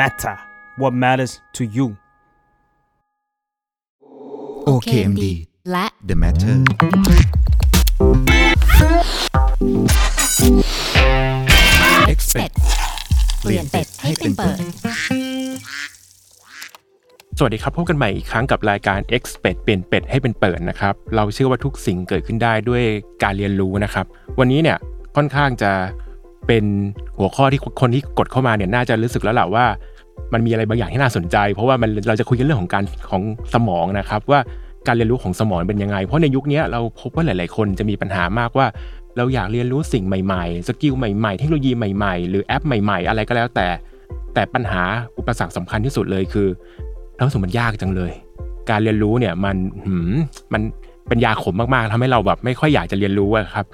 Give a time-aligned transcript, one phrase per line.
[0.00, 0.36] matter
[0.80, 1.86] what matters to you
[4.68, 5.24] OKMD
[5.70, 6.56] และ The Matter
[12.04, 12.52] เป็ด
[13.40, 14.58] เปลี่ยนเป็ดให้เป็นเปิด
[17.38, 22.82] สวัสดีครับพบกันใหม่อีกครั้งกับรายการ X เป็ดเปลี่ยนเป็ดให้เป็นเปิดนะครับ เราเชื่อว่าทุกสิ่งเกิดขึ้นได้ด้วย
[23.22, 24.06] การเรียนรู้นะครับ
[24.38, 24.78] วันนี้เนี่ย
[25.16, 25.72] ค่อนข้างจะ
[26.46, 26.64] เป็น
[27.18, 29.64] หัวข้อที่คนที่กดเข้ามาเนี่ยน่าจะรู้สึกแล้วแหละว่า
[30.32, 33.22] มันมีอะไรบางอย่างที่น่าสนใจ เพราะว่ามันเราจะคุยกันเรื่องของการของ
[33.54, 34.40] สมองนะครับ ว่า
[34.86, 38.66] การเรียนรู้ของสมองเป็นยังไง เพราะในยุคนี้เราพบว่าหลาย ๆ คนจะมีปัญหามากว่า
[39.16, 43.66] เราอยากเรียนรู้สิ่งใหม่ๆ skill ใหม่ๆ เทคโนโลยีใหม่ๆ หรือแอปใหม่ ๆ อะไรก็แล้วแต่
[44.34, 44.82] แต่ปัญหา
[45.18, 46.48] อุปสรรคสำคัญที่สุดเลยคือ
[47.14, 48.12] เรารู้สึกมันยากจังเลย
[48.70, 50.12] การเรียนรู้เนี่ยมันหืม
[50.52, 50.62] มัน
[51.08, 53.66] เป็นยาขมมากๆทำให้เราแบบไม่ค่อยอยากจะเรียนรู้อะครับ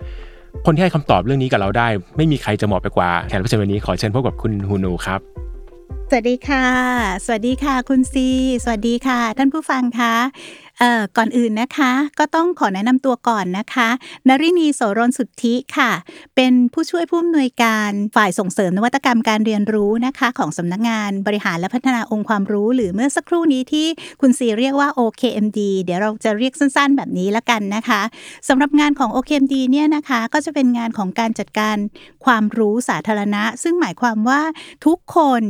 [0.66, 5.20] คนที่ให้คำตอบเรื่องนี้กับเราได้ ไม่มีใครจะเหมาะไปกว่าแขกรับเชิญวันนี้ขอเชิญพบกับคุณฮูนูครับ
[6.10, 6.66] สวัสดีค่ะ
[7.24, 8.28] สวัสดีค่ะ คุณซี
[8.64, 10.14] สวัสดีค่ะ ท่านผู้ฟังคะ
[11.16, 13.88] ก่อนอื่นนะคะ ก็ต้องขอแนะนำตัวก่อนนะคะ
[14.28, 15.90] นรินีโสรนสุทธิค่ะ
[16.36, 23.86] เป็นผู้ช่วยผู้อำนวยการฝ่ายส่งเสริมนวัตกรรมการเรียนรู้นะคะ ของสำนักงานบริหารและพัฒนาองค์ความรู้ หรือเมื่อสักครู่นี้ที่
[24.20, 28.00] คุณซีเรียกว่า OKMD เดี๋ยวเราจะเรียกสั้นๆ แบบนี้ละกันนะคะ
[28.48, 31.76] สำหรับงานของ OKMD เนี่ยนะคะก็จะเป็นงานของการจัดการ
[32.24, 34.42] ความรู้สาธารณะ ซึ่งหมายความว่า
[34.86, 35.42] ทุกคน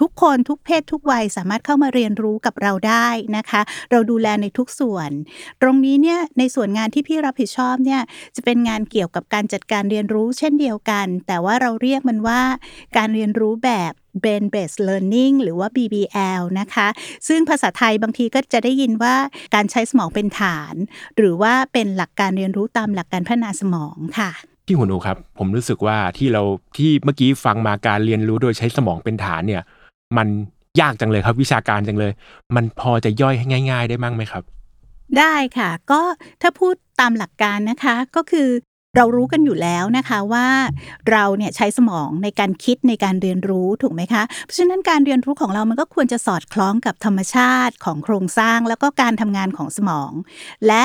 [0.00, 3.60] ทุกคนทุกเพศทุกวัยสามารถเข้ามาเรียนรู้กับเราได้นะคะ
[3.90, 5.10] เราดูแลในทุกส่วน
[5.62, 8.00] ตรงนี้เนี่ยในส่วนงานที่พี่รับผิดชอบเนี่ย
[8.36, 12.40] จะเป็นงานเกี่ยวกับการจัดการเรียนรู้เช่นเดียวกัน แต่ว่าเราเรียกมันว่า
[12.96, 16.88] การเรียนรู้แบบ brain based learning หรือว่า BBL นะคะ
[17.28, 19.14] ซึ่งภาษาไทยบางทีก็จะได้ยินว่า
[19.54, 20.74] การใช้สมองเป็นฐาน
[21.16, 24.30] หรือว่าเป็นหลักการเรียนรู้ตามหลักการพัฒนาสมองค่ะ
[24.66, 26.42] พี่ฮูนูครับ ผมรู้สึกว่าที่เรา
[26.76, 29.62] ที่เมื่อกี้ฟังมาการเรียนรู้โดยใช้สมองเป็นฐานเนี่ย
[30.16, 30.28] มัน
[30.80, 32.12] ยากจังเลยครับ วิชาการจังเลย
[32.56, 34.42] มันพอจะย่อยให้ง่าย ๆ ได้มั้งไหมครับ
[35.18, 36.00] ได้ค่ะ ก็
[36.42, 38.48] ถ้าพูดตามหลักการนะคะก็คือ
[38.96, 40.48] เรารู้กันอยู่แล้วนะคะว่า
[41.10, 50.12] เราเนี่ยใช้สมองในการคิดในการเรียนรู้ถูกไหมคะเพราะฉะนั้นการเรียนรู้ของเรามันก็ควรจะสอดคล้องกับธรรมชาติของโครงสร้าง แล้วก็การทำงานของสมอง
[50.66, 50.84] และ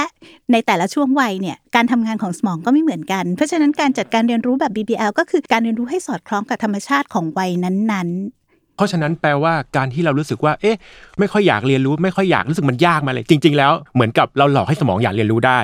[0.52, 8.43] ในแต่ละช่วงวัยเนี่ยการทำงานของสมองก็ไม่เหมือนกัน เพราะฉะนั้นการจัดการเรียนรู้แบบ BBL ก็คือการเรียนรู้ให้สอดคล้องกับธรรมชาติของวัยนั้นๆ
[8.76, 10.78] เพราะฉะนั้นแปลว่าการที่เรารู้สึกว่าเอ๊ะ
[11.20, 15.60] ไม่ค่อยอยากเรียนรู้ไม่ค่อยอยากรู้สึกมันยากมาเลย จริง ๆ แล้วเหมือนกับเราหลอกให้สมองอยากเรียนรู้ได้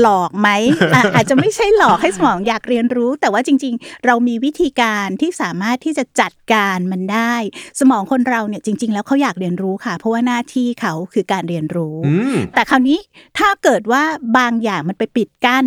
[0.00, 0.48] หลอกไหม
[0.94, 7.34] อะอาจจะไม่ใช่หลอกให้สมองอยากเรียนรู้ แต่ว่าจริง ๆ เรามีวิธีการที่สามารถที่จะจัดการมันได้
[7.80, 12.98] สมองคนเราเนี่ยจริง ๆ แล้วเขาอยากเรียนรู้ค่ะ เพราะว่าหน้าที่เขาคือการเรียนรู้อืมแต่คราวนี้
[13.38, 14.02] ถ้าเกิดว่า
[14.38, 15.64] บางอย่างมันไปปิดกั้น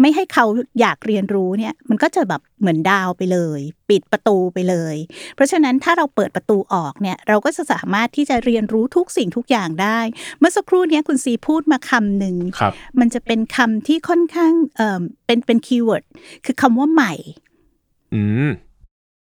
[0.00, 0.46] ไม่ให้เขา
[0.80, 4.96] อยากเรียนรู้เนี่ยมันก็จะแบบเหมือนดาวไปเลย ปิดประตูไปเลย
[5.34, 9.98] เพราะฉะนั้นถ้าเราเปิดประตูออกเนี่ยเราก็จะสามารถที่จะเรียนรู้ทุกสิ่งทุกอย่างได้
[10.38, 16.04] เมื่อสักครู่เนี้ยคุณซีพูดมาคำหนึ่งครับมันจะเป็นคำที่ค่อนข้างเอ่อเป็นเป็น keyword
[16.44, 17.12] คือคำว่าใหม่
[18.14, 18.50] อืม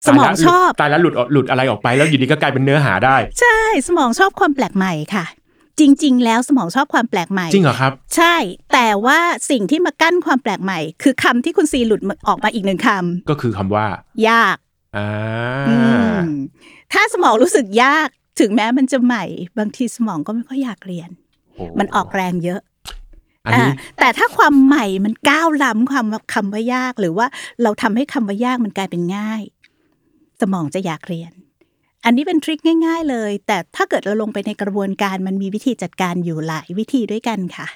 [0.06, 5.24] สมองชอบตายแล้วหลุดหลุดอะไรออกไปแล้วอยู่ดีก็กลายเป็นเนื้อหาได้ ใช่ สมองชอบความแปลกใหม่ค่ะ
[5.80, 8.36] จริง ๆ แล้วสมองชอบความแปลกใหม่ จริงเหรอครับ ใช่
[8.72, 9.18] แต่ว่า
[9.50, 12.88] สิ่งที่มากั้นความแปลกใหม่ คือคำที่คุณซีหลุดออกมาอีกหนึ่งคำ
[13.30, 14.56] ก็คือคำว่ายาก
[14.96, 15.08] อ่า
[15.68, 15.76] อื
[16.18, 16.24] ม
[16.92, 18.08] ถ้าสมองรู้สึกยาก
[18.40, 19.24] ถึงแม้มันจะใหม่
[19.58, 21.10] บางทีสมองก็ไม่ค่อยอยากเรียน
[21.54, 22.60] โอ้มันออกแรงเยอะ
[23.44, 27.26] อันนี้อ่าแต่ถ้าความใหม่มันก้าวล้ำความคำว่ายากหรือว่า
[27.62, 29.42] เราทำให้คำว่ายากมันกลายเป็นง่าย
[30.40, 31.32] สมองจะอยากเรียน
[32.04, 37.66] อันนี้เป็นทริคง่าย ๆ เลย แต่ถ้าเกิดเราลงไปในกระบวนการมันมีวิธีจัดการอยู่หลายวิธีด้วยกันค่ะ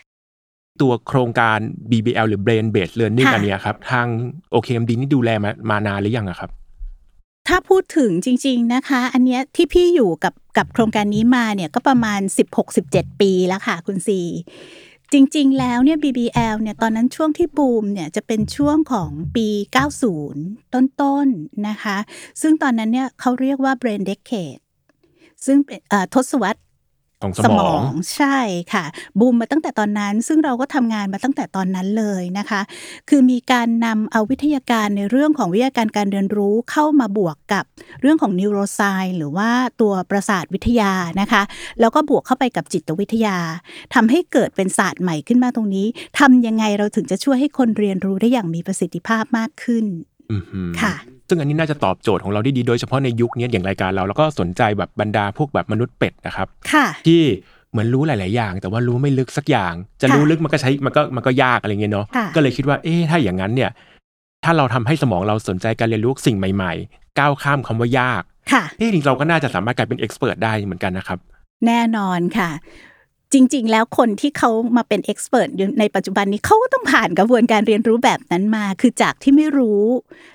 [0.81, 1.59] ตัวโครงการ
[1.91, 4.07] BBL หรือ Brain Based Learning ค่ะอันเนี้ยครับ ทาง
[4.55, 6.51] OKMD นี่ดูแลมามานานหรือยังอะครับ
[7.49, 12.21] ถ้าพูดถึงจริง ๆนะคะ อันเนี้ยที่พี่อยู่กับกับโครงการนี้มาเนี่ยก็ประมาณ
[12.71, 14.21] 16-17 ปีแล้วค่ะ คุณซี
[15.13, 19.49] จริง ๆ แล้วเนี่ย BBL เนี่ยตอนนั้นช่วงที่บูมเนี่ยจะเป็นช่วงของปี
[20.15, 21.99] 90 ต้นๆนะคะ
[22.41, 24.61] ซึ่งตอนนั้นเนี่ยเขาเรียกว่า Brain Decade
[25.47, 25.81] ซึ่งเป็น
[26.15, 26.61] ทศวรรษ
[27.23, 27.81] ของสมอง
[28.15, 28.39] ใช่
[28.73, 28.85] ค่ะ
[29.19, 32.61] บูมมาตั้งแต่ตอนนั้น ซึ่งเราก็ทำงานมาตั้งแต่ตอนนั้นเลยนะคะ
[33.09, 37.65] คือมีการนำเอาวิทยาการในเรื่องของวิทยาการการเรียนรู้เข้ามาบวกกับ
[38.01, 38.81] เรื่องของนิวโรไซ
[39.17, 39.51] หรือว่า
[39.81, 41.43] ตัวประสาทวิทยานะคะ
[41.81, 43.39] แล้วก็บวกเข้าไปกับจิตวิทยา
[43.95, 45.87] ทำให้เกิดเป็นศาสตร์ใหม่ขึ้นมาตรงนี้
[46.19, 49.85] ทำยังไงเราถึงจะช่วยให้คนเรียนรู้ได้อย่างมีประสิทธิภาพมากขึ้น
[50.31, 50.95] อื้อหือค่ะ
[51.29, 57.23] ซึ่งอันนี้น่าจะตอบโจทย์ของเราได้ดีโดยเฉพาะในยุคนี้อย่างรายการเรา แล้วก็สนใจแบบบรรดาพวกแบบมนุษย์เป็ดนะครับค่ะที่
[57.71, 63.71] เหมือนรู้หลาย ๆ อย่าง แต่ว่ารู้ไม่ลึกสักอย่าง จะค่ะรู้ลึกมันก็ใช้มันก็มันก็ยากอะไรเงี้ยเนาะค่ะก็เลยคิดว่าเอ๊ะถ้าอย่างนั้นเนี่ย
[64.45, 68.23] ถ้าเราทำให้สมองเราสนใจการเรียนรู้สิ่งใหม่ ๆ ก้าวข้ามคำว่ายาก
[68.53, 71.19] ค่ะเฮ้ยจริงๆเราก็น่าจะสามารถกลายเป็น expert ได้เหมือนกันนะครับ
[71.67, 72.51] แน่นอนค่ะ
[73.33, 75.49] จริง ๆ แล้วคนที่เขามาเป็น expert
[75.81, 79.85] ในปัจจุบันนี้เขาก็ต้องผ่านกระบวนการเรียนรู้แบบนั้นมา คือจากที่ไม่รู้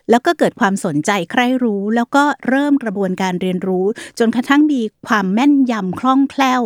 [0.10, 3.86] แล้วก็เกิดความสนใจใคร่รู้ แล้วก็เริ่มกระบวนการเรียนรู้
[4.20, 6.64] จนกระทั่งมีความแม่นยำคล่องแคล่ว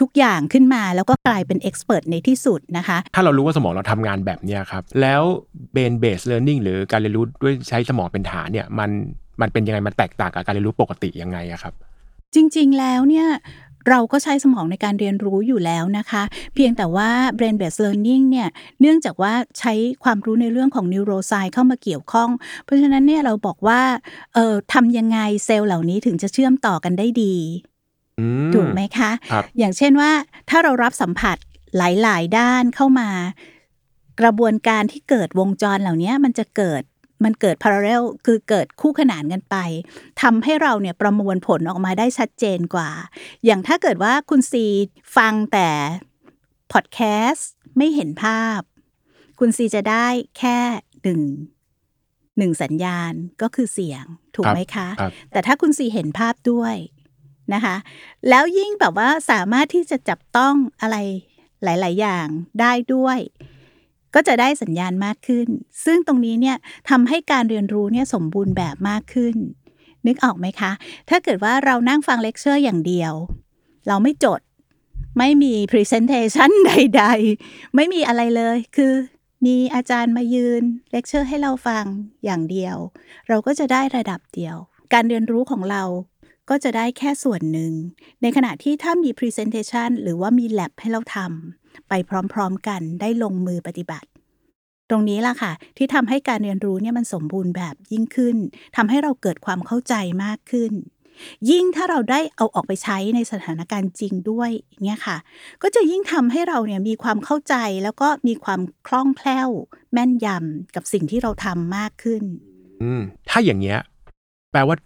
[0.00, 5.22] ทุกอย่างขึ้นมาแล้วก็กลายเป็นเอ็กซ์เพรสในที่สุดนะคะ ถ้าเรารู้ว่าสมองเราทำงานแบบเนี้ยครับ แล้ว
[5.72, 8.90] เบนเบสเ a ร์ n นิ่งหรือการเรียนรู้ด้วยใช้สมองเป็นฐานเนี่ยมัน
[9.40, 11.74] มันเป็นยังไงมันแตกต่างกับการเรียนรู้ปกติยังไงอะครับ
[12.34, 13.28] จริง ๆ แล้วเนี่ย
[13.88, 16.22] เราก็ใช้สมองในการเรียนรู้อยู่แล้วนะคะ
[16.54, 18.48] เพียงแต่ว่า brain based learning เนี่ย
[18.80, 19.72] เนื่องจากว่าใช้
[20.04, 22.30] ความรู้ในเรื่องของ neuroscience เข้ามาเกี่ยวข้อง
[22.64, 23.80] เพราะฉะนั้นเนี่ยเราบอกว่า
[24.34, 27.34] เอ่อทำยังไงเซลล์เหล่านี้ถึงจะเชื่อมต่อกันได้ดี
[28.20, 30.10] อืมถูกไหมคะครับอย่างเช่นว่า
[30.50, 31.36] ถ้าเรารับสัมผัส
[31.76, 33.10] หลาย ๆ ด้านเข้ามา
[34.20, 36.82] กระบวนการที่เกิดวงจรเหล่านี้มันจะเกิด
[37.24, 39.56] มันเกิด parallel คือเกิดคู่ขนานกันไป
[40.22, 42.90] ทำให้เราเนี่ยประมวลผลออกมาได้ชัดเจนกว่า
[43.44, 44.66] อย่างถ้าเกิดว่าคุณซี
[45.16, 45.68] ฟังแต่
[46.72, 48.60] พอดแคสต์ไม่เห็นภาพ
[49.38, 50.06] คุณซีจะได้
[50.38, 50.58] แค่
[51.02, 51.20] หนึ่ง
[52.38, 54.04] หนึ่งสัญญาณก็คือเสียง
[54.36, 56.76] ถูกไหมคะครับแต่ถ้าคุณซีเห็นภาพด้วย
[57.54, 57.76] นะคะ
[58.28, 60.96] แล้วยิ่งแบบว่าสามารถที่จะจับต้องอะไร
[61.64, 62.26] หลาย ๆ อย่าง
[62.60, 63.18] ได้ด้วย
[64.16, 65.48] ก็จะได้สัญญาณมากขึ้น
[65.84, 66.56] ซึ่งตรงนี้เนี่ย
[66.90, 69.34] ทำให้การเรียนรู้เนี่ยสมบูรณ์แบบมากขึ้น
[70.06, 70.72] นึกออกไหมคะ
[71.08, 73.12] ถ้าเกิดว่าเรานั่งฟังเลคเชอร์อย่างเดียว
[73.88, 74.40] เราไม่จด
[75.18, 77.04] ไม่มี Presentation ใด
[77.40, 78.94] ๆ ไม่มีอะไรเลย คือ
[79.46, 81.84] มีอาจารย์มายืนเลคเชอร์ให้เราฟัง
[82.24, 82.76] อย่างเดียว
[83.28, 84.56] เราก็จะได้ระดับเดียว
[84.92, 85.84] การเรียนรู้ของเรา
[86.50, 87.72] ก็จะได้แค่ส่วนหนึ่ง
[88.22, 91.92] ในขณะที่ถ้ามี Presentation หรือว่ามี Lab ให้เราทำ ไป
[92.32, 94.08] พร้อมๆกันได้ลงมือปฏิบัติ
[94.90, 98.36] ตรงนี้ล่ะค่ะ ที่ทำให้การเรียนรู้เนี่ยมันสมบูรณ์แบบยิ่งขึ้น
[98.76, 99.94] ทำให้เราเกิดความเข้าใจ
[100.24, 100.72] มากขึ้น
[101.50, 104.50] ยิ่งถ้าเราได้เอาออกไปใช้ในสถานการณ์จริงด้วย
[104.84, 105.16] เนี่ยค่ะ
[105.62, 109.50] ก็จะยิ่งทำให้เราเนี่ยมีความเข้าใจแล้วก็มีความคล่องแคล่ว
[109.92, 112.22] แม่นยำกับสิ่งที่เราทำมากขึ้น
[112.82, 113.00] อืม
[113.30, 113.78] ถ้าอย่างเงี้ย
[114.52, 114.76] แปลว่า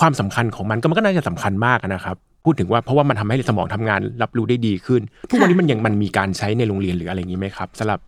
[0.00, 8.00] ความสำคัญของมันก็มันก็น่าจะสำคัญมากนะครับ พูดถึงว่าเพราะว่ามันทำให้สมองทำงานรับรู้ได้ดีขึ้น ทุกวันนี้มันยังมันมีการใช้ในโรงเรียนหรืออะไรอย่างนี้ไหมครับสำหรับ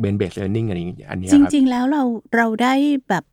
[0.00, 2.02] เบนเบสเ a ร์ n นิ่งอะไรอย่างเงี้ยอันเนี้ยจครับริง ๆ แล้วเรา
[2.36, 2.74] เราได้
[3.08, 3.24] แบบ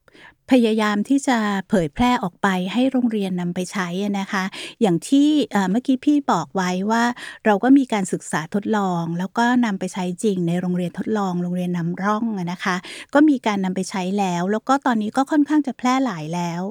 [0.52, 1.38] พยายามที่จะ
[1.70, 3.88] เผยแพร่ออกไปให้โรงเรียนนำไปใช้
[4.20, 4.44] นะคะ
[4.82, 5.30] อย่างที่
[5.72, 7.04] เมื่อกี้พี่บอกไว้ว่า
[7.46, 12.76] เราก็มีการศึกษาทดลอง แล้วก็นำไปใช้จริงในโรงเรียนทดลอง โรงเรียนนำร่องนะคะ
[13.14, 16.62] ก็มีการนำไปใช้แล้ว แล้วก็ตอนนี้ก็ค่อนข้างจะแพร่หลายแล้ว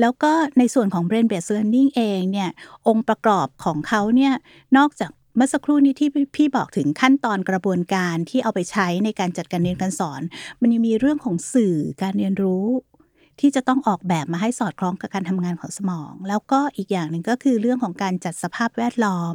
[0.00, 2.50] แล้วก็ในส่วนของ brain based learning เองเนี่ย
[2.88, 4.32] องค์ประกอบของเขาเนี่ย
[4.76, 10.22] นอกจาก เมื่อสักครู่นี้ที่พี่บอกถึงขั้นตอนกระบวนการที่เอาไปใช้ในการจัดการเรียนการสอน
[10.60, 12.66] มันยังมีเรื่องของสื่อการเรียนรู้
[13.40, 19.34] ที่จะต้องออกแบบมาให้สอดคล้องกับการทำงานของสมอง แล้วก็อีกอย่างหนึ่งก็คือเรื่องของการจัดสภาพแวดล้อม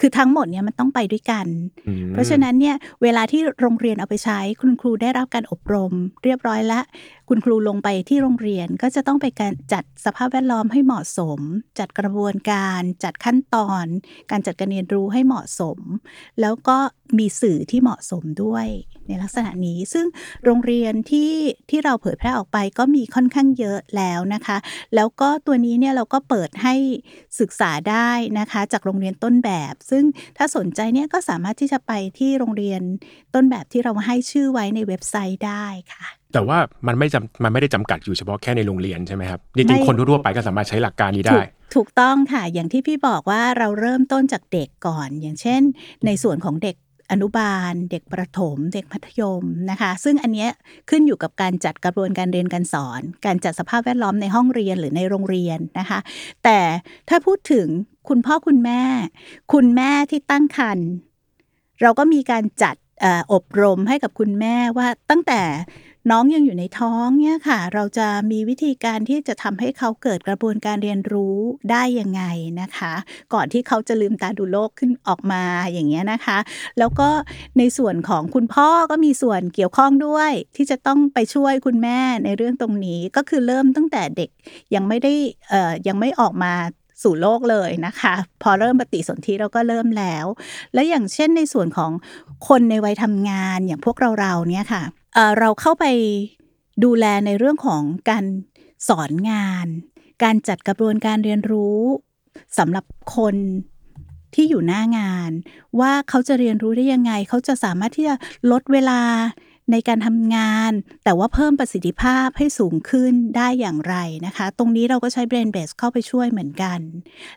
[0.00, 1.46] คือทั้งหมดเนี่ยมันต้องไปด้วยกัน
[1.88, 5.92] อืมเพราะฉะนั้นเนี่ยเวลาที่โรงเรียนเอาไปใช้ คุณครูได้รับการอบรม
[6.24, 6.84] เรียบร้อยแล้ว
[7.28, 11.40] คุณครูลงไปที่โรงเรียนก็จะต้องไปการจัดสภาพแวดล้อมให้เหมาะสม
[11.78, 13.84] จัดกระบวนการ จัดขั้นตอน
[14.30, 15.78] การจัดการเรียนรู้ให้เหมาะสม
[16.40, 16.78] แล้วก็
[17.18, 18.66] มีสื่อที่เหมาะสมด้วย
[19.08, 20.06] ในลักษณะนี้ ซึ่ง
[20.44, 21.32] โรงเรียนที่
[21.70, 24.56] ที่เราเผยแพร่ออกไปก็มีค่อนข้างเยอะแล้วนะคะ
[24.94, 26.74] แล้วก็ตัวนี้เนี่ยเราก็เปิดให้
[27.40, 30.04] ศึกษาได้นะคะ จากโรงเรียนต้นแบบ ซึ่ง
[30.36, 32.82] ถ้าสนใจเนี่ยก็สามารถที่จะไปที่โรงเรียน
[33.34, 45.60] ต้นแบบที่เราให้ชื่อไว้ในเว็บไซต์ได้ค่ะแต่ว่ามันไม่จำมันไม่ได้จำกัดอยู่เฉพาะแค่ในโรงเรียนใช่ไหมครับจไม่ริงๆคนทั่วๆไปก็สามารถใช้หลักการนี้ถูได้กถูกต้องค่ะ อย่างที่พี่บอกว่าเราเริ่มต้นจากเด็กก่อน อย่างเช่น
[46.06, 46.76] ในส่วนของเด็ก
[47.10, 50.50] อนุบาล เด็กประถม เด็กมัธยมนะคะ ซึ่งอันเนี้ย
[50.90, 55.98] ขึ้นอยู่กับการจัดกระบวนการเรียนการสอน การจัดสภาพแวดล้อมในห้องเรียนหรือในโรงเรียนนะคะ
[56.44, 56.58] แต่
[57.08, 57.66] ถ้าพูดถึง
[58.08, 58.82] คุณพ่อคุณแม่
[59.52, 60.88] คุณแม่ที่ตั้งครรภ์
[61.82, 62.76] เราก็มีการจัด
[63.32, 65.40] อบรมให้กับคุณแม่ว่าตั้งแต่
[66.10, 71.38] น้องยังอยู่ในท้องเนี่ยค่ะ เราจะมีวิธีการที่จะทำให้เขาเกิดกระบวนการเรียนรู้
[71.70, 72.22] ได้ยังไง
[72.60, 72.94] นะคะ
[73.34, 76.38] ก่อนที่เขาจะลืมตาดูโลกขึ้นออกมาอย่างเงี้ยนะคะ
[76.78, 77.08] แล้วก็
[77.58, 84.30] ในส่วนของคุณพ่อก็มีส่วนเกี่ยวข้องด้วย ที่จะต้องไปช่วยคุณแม่ในเรื่องตรงนี้ก็คือเริ่มตั้งแต่เด็ก
[84.74, 85.12] ยังไม่ได้
[85.48, 86.52] เอ่อยังไม่ออกมา
[87.02, 90.26] สู่โลกเลยนะคะ พอเริ่มปฏิสนธิเราก็เริ่มแล้ว
[90.74, 91.90] และอย่างเช่นในส่วนของ
[92.48, 94.84] คนในวัยทำงานอย่างพวกเราเราเนี่ยค่ะ
[95.38, 95.84] เราเข้าไป
[96.84, 98.24] ดูแลในเรื่องของการ
[98.88, 99.66] สอนงาน
[100.22, 101.80] การจัดกระบวนการเรียนรู้
[102.58, 102.84] สำหรับ
[103.16, 103.36] คน
[104.34, 105.30] ที่อยู่หน้างาน
[105.80, 108.14] ว่าเขาจะเรียนรู้ได้ยังไง เขาจะสามารถที่จะ
[108.50, 109.00] ลดเวลา
[109.72, 110.72] ในการทำงาน
[111.04, 113.96] แต่ว่าเพิ่มประสิทธิภาพให้สูงขึ้นได้อย่างไร
[114.26, 116.80] นะคะ ตรงนี้เราก็ใช้ Brain Base เข้าไปช่วยเหมือนกัน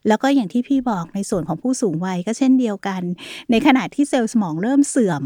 [0.08, 3.02] แล้วก็อย่างที่พี่บอกในส่วนของผู้สูงวัยก็เช่นเดียวกัน
[3.52, 5.24] ในขณะที่เซลล์สมองเริ่มเสื่อม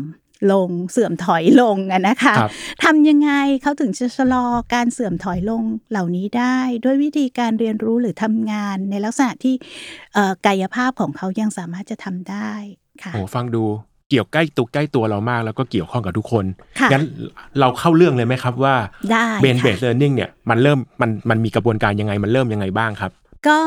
[0.52, 2.52] ลงเสื่อมถอยลงอะนะคะครับ
[2.84, 9.56] ทำยังไงเขาถึงจะชะลอการเสื่อมถอยลงเหล่านี้ได้ ด้วยวิธีการเรียนรู้หรือทำงานในลักษณะที่
[10.14, 12.52] เอ่อกายภาพของเขายังสามารถจะทำได้
[13.04, 13.64] ค่ะโอ้ฟังดู
[14.10, 16.46] เกี่ยวใกล้ตัวใกล้ตัวเรามาก แล้วก็เกี่ยวข้องกับทุกคน
[16.80, 17.04] ค่ะงั้น
[17.60, 18.76] เราเข้าเรื่องเลยไหมครับว่า
[19.12, 23.12] ได้เบนค่ะเบสเลอร์นิ่งเนี่ยมันเริ่มมันมันมีกระบวนการยังไงมันเริ่มยังไงบ้างครับ
[23.48, 23.60] ก็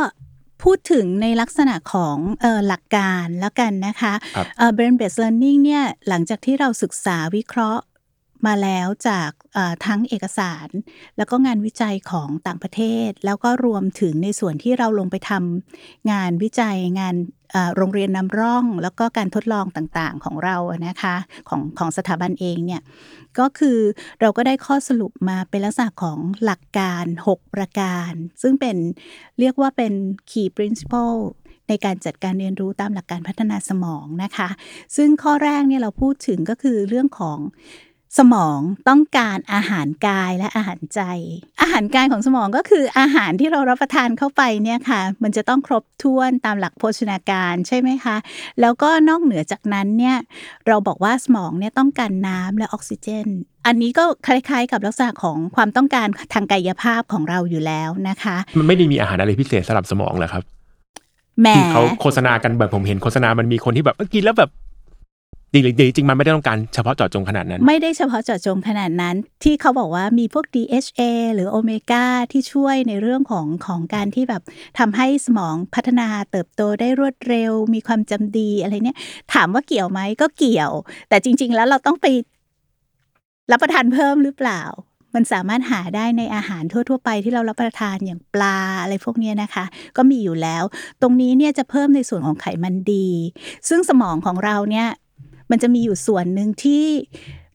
[0.62, 7.83] พูดถึงในลักษณะของเอ่อหลักการแล้วกันนะคะครับเอ่อ brain based learning เนี่ยหลังจากที่เราศึกษาวิเคราะห์
[8.47, 10.69] มาแล้วจากเอ่อทั้งเอกสาร
[11.17, 17.17] แล้วก็งานวิจัยของต่างประเทศ แล้วก็รวมถึงในส่วนที่เราลงไปทำงานวิจัยงาน
[17.53, 21.17] เอ่อโรงเรียนนำร่อง แล้วก็การทดลองต่างๆของเราอะนะคะ
[21.49, 22.81] ของของสถาบันเองเนี่ย
[23.40, 23.78] ก็คือ
[24.21, 28.76] เราก็ได้ข้อสรุปมาเป็นลักษณะของหลักการ 6 ประการ ซึ่งเป็น
[29.40, 29.92] เรียกว่าเป็น
[30.30, 31.18] key principle
[31.68, 34.49] ในการจัดการเรียนรู้ตามหลักการพัฒนาสมองนะคะ
[34.97, 37.38] ซึ่งข้อแรกเนี่ยเราพูดถึงก็คือเรื่องของ
[38.19, 41.00] สมองต้องการอาหารกายและอาหารใจ
[41.61, 48.17] อาหารกายของสมองก็คืออาหารที่เรารับประทานเข้าไปเนี่ยค่ะ มันจะต้องครบถ้วนตามหลักโภชนาการใช่ไหมคะ
[48.61, 50.17] แล้วก็นอกเหนือจากนั้นเนี่ย
[50.67, 53.27] เราบอกว่าสมองเนี่ยต้องการน้ำและออกซิเจน
[53.67, 60.43] อันนี้ก็คล้ายๆ กับลักษณะของความต้องการทางกายภาพของเราอยู่แล้วนะคะ มันไม่ได้มีอาหารอะไรพิเศษสำหรับสมองเหรอครับ
[61.41, 64.50] แหมที่เขาโฆษณากันแบบผมเห็นโฆษณามันมีคนที่แบบเอ้ยกินแล้วแบบ
[65.52, 71.02] จริงๆจริงมันไม่ได้ต้องการเฉพาะเจาะจงขนาดนั้น ไม่ได้เฉพาะเจาะจงขนาดนั้น ที่เขาบอกว่ามีพวก DHA
[71.35, 74.43] หรือโอเมก้าที่ช่วยในเรื่องของของการที่แบบ
[74.78, 78.99] ทำให้สมองพัฒนาเติบโตได้รวดเร็ว มีความจำดีอะไรเนี่ย
[79.35, 80.71] ถามว่าเกี่ยวไหมก็เกี่ยว
[81.09, 82.07] แต่จริง ๆ แล้วเราต้องไป
[83.52, 84.62] รับประทานเพิ่มหรือเปล่า
[85.14, 89.64] มันสามารถหาได้ในอาหารทั่ว ๆ ไปที่เรารับประทานอย่างปลาอะไรพวกนี้นะคะ
[89.97, 90.64] ก็มีอยู่แล้ว
[91.02, 93.09] ตรงนี้เนี่ยจะเพิ่มในส่วนของไขมันดี
[93.69, 94.88] ซึ่งสมองของเราเนี่ย
[95.50, 96.87] มันจะมีอยู่ส่วนหนึ่งที่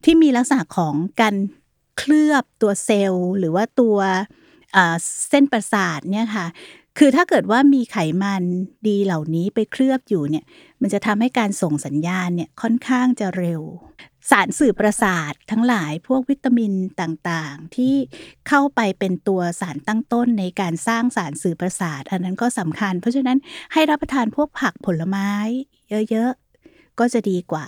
[0.03, 1.35] ที่มีลักษณะของการ
[1.97, 3.97] เคลือบตัวเซลล์ หรือว่าตัว
[5.29, 6.47] เส้นประสาทเนี่ยค่ะ
[6.97, 8.43] คือถ้าเกิดว่ามีไขมัน
[8.87, 10.45] ดีเหล่านี้ไปเคลือบอยู่เนี่ย
[10.81, 13.61] มันจะทำให้การส่งสัญญาณเนี่ยค่อนข้างจะเร็ว
[14.31, 17.95] สารสื่อประสาททั้งหลายพวกวิตามินต่างๆ ที่
[18.47, 23.37] เข้าไปเป็นตัวสารตั้งต้นในการสร้างสารสื่อประสาท อันนั้นก็สำคัญ เพราะฉะนั้น
[23.73, 25.29] ให้รับประทานพวกผักผลไม้
[26.11, 26.42] เยอะๆ
[26.99, 27.65] ก็จะดีกว่า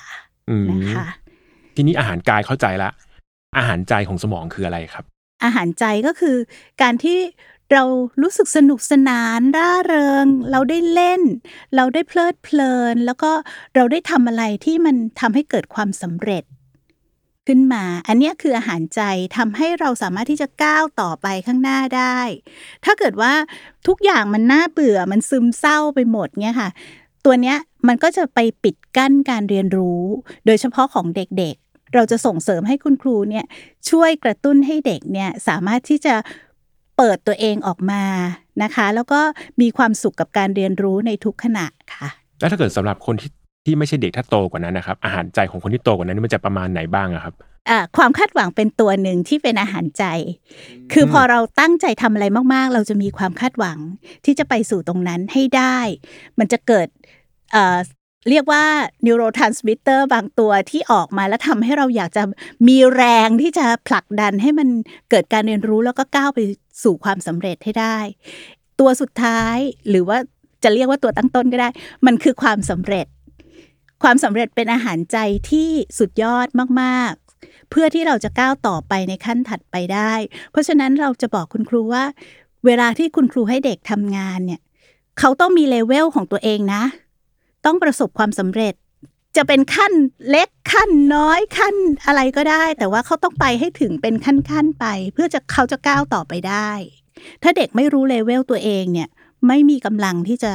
[0.49, 1.07] อืมนะคะ
[1.75, 2.89] ทีนี้อาหารกายเข้าใจละ
[3.57, 5.05] อาหารใจของสมองคืออะไรครับ
[5.43, 6.37] อาหารใจก็คือ
[6.81, 7.19] การที่
[7.73, 7.83] เรา
[8.21, 11.21] รู้สึกสนุกสนานร่าเริง เราได้เล่น
[11.75, 13.31] เราได้เพลิดเพลิน แล้วก็
[13.75, 16.43] เราได้ทำอะไรที่มันทำให้เกิดความสำเร็จ
[17.47, 19.01] ขึ้นมา อันเนี้ยคืออาหารใจ
[19.37, 22.19] ทำให้เราสามารถที่จะก้าวต่อไปข้างหน้าได้
[22.85, 23.33] ถ้าเกิดว่า
[23.87, 26.69] ทุกอย่างมันน่าเบื่อมันซึมเศร้าไปหมดเนี่ยค่ะ
[27.25, 30.03] ตัวเนี้ย มันก็จะไปปิดกั้นการเรียนรู้
[30.45, 33.45] โดยเฉพาะของเด็กๆ เราจะส่งเสริมให้คุณครูเนี่ย
[33.89, 36.15] ช่วยกระตุ้นให้เด็กเนี่ยสามารถที่จะ
[36.97, 38.03] เปิดตัวเองออกมา
[38.63, 39.19] นะคะ แล้วก็
[39.61, 42.07] มีความสุขกับการเรียนรู้ในทุกขณะค่ะ
[42.39, 43.31] แล้วถ้าเกิดสำหรับคนที่
[43.65, 47.33] ที่ไม่ใช่เด็กถ้าโตกว่านั้นนะครับอาหารใจของคนที่โตกว่านั้นมันจะประมาณไหนบ้างอะครับ
[47.69, 50.03] อะความคาดหวังเป็นตัวหนึ่งที่เป็นอาหารใจ
[50.93, 53.77] คือพอเราตั้งใจทำอะไรมากๆ เราจะมีความคาดหวัง
[54.25, 55.77] ที่จะไปสู่ตรงนั้นให้ได้
[56.39, 56.87] มันจะเกิด
[58.29, 58.63] เรียกว่า
[59.05, 62.23] neurotransmitter บางตัวที่ออกมาแล้วทำให้เราอยากจะ
[62.67, 64.67] มีแรงที่จะผลักดันให้มัน
[65.09, 66.39] เกิดการเรียนรู้แล้วก็ก้าวไป
[66.83, 67.97] สู่ความสำเร็จให้ได้
[68.79, 69.57] ตัวสุดท้าย
[69.89, 70.17] หรือว่า
[70.63, 71.69] จะเรียกว่าตัวตั้งต้นก็ได้
[72.05, 73.07] มันคือความสำเร็จ
[74.03, 75.17] ความสำเร็จเป็นอาหารใจ
[75.51, 76.47] ที่สุดยอด
[76.81, 80.13] มากๆ เพื่อที่เราจะก้าวต่อไปในขั้นถัดไปได้
[80.51, 82.03] เพราะฉะนั้นเราจะบอกคุณครูว่า
[82.65, 84.61] เวลาที่คุณครูให้เด็กทำงานเนี่ย
[85.19, 86.83] เขาต้องมีเลเวลของตัวเองนะ
[87.65, 88.73] ต้องประสบความสำเร็จ
[89.37, 89.93] จะเป็นขั้น
[90.29, 96.69] เล็กขั้นน้อยขั้นอะไรก็ได้ แต่ว่าเขาต้องไปให้ถึงเป็นขั้นๆไป เพื่อจะเขาจะก้าวต่อไปได้
[97.43, 99.09] ถ้าเด็กไม่รู้เลเวลตัวเองเนี่ย
[99.47, 100.53] ไม่มีกำลังที่จะ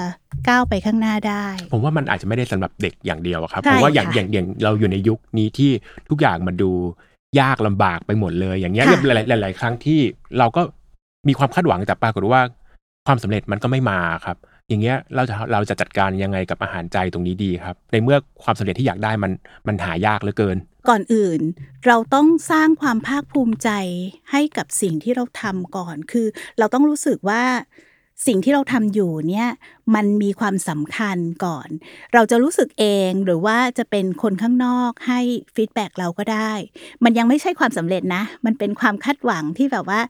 [0.48, 5.70] ก้าวไปข้างหน้าได้ ผมว่ามันอาจจะไม่ได้สำหรับเด็กอย่างเดียวอะครับใช่ผมว่าอย่างค่ะอย่างอย่างเราอยู่ในยุคนี้ที่
[6.10, 6.70] ทุกอย่างมันดู
[7.40, 10.00] ยากลำบากไปหมดเลย อย่างเงี้ยค่ะหลายหลายหลายครั้งที่
[10.38, 10.62] เราก็
[11.28, 12.40] มีความคาดหวังแต่ปรากฏว่า
[13.06, 14.36] ความสำเร็จมันก็ไม่มาครับ
[14.70, 19.32] อย่างเงี้ยเราจะเราจะจัดการยังไงกับอาหารใจตรงนี้ดีครับ ในเมื่อความสำเร็จที่อยากได้มัน
[19.66, 20.56] มันหายากเหลือเกิน
[20.88, 21.40] ก่อนอื่น
[21.86, 23.70] เราต้องสร้างความภาคภูมิใจ
[24.30, 26.26] ให้กับสิ่งที่เราทำก่อน คือ
[26.58, 27.42] เราต้องรู้สึกว่า
[28.26, 29.48] สิ่งที่เราทำอยู่เนี่ย
[29.94, 31.68] มันมีความสำคัญก่อน
[32.14, 35.20] เราจะรู้สึกเองหรือว่าจะเป็นคนข้างนอกให้
[35.54, 36.52] ฟีดแบ็กเราก็ได้
[37.04, 40.00] มันยังไม่ใช่ความสำเร็จนะ มันเป็นความคาดหวังที่แบบว่า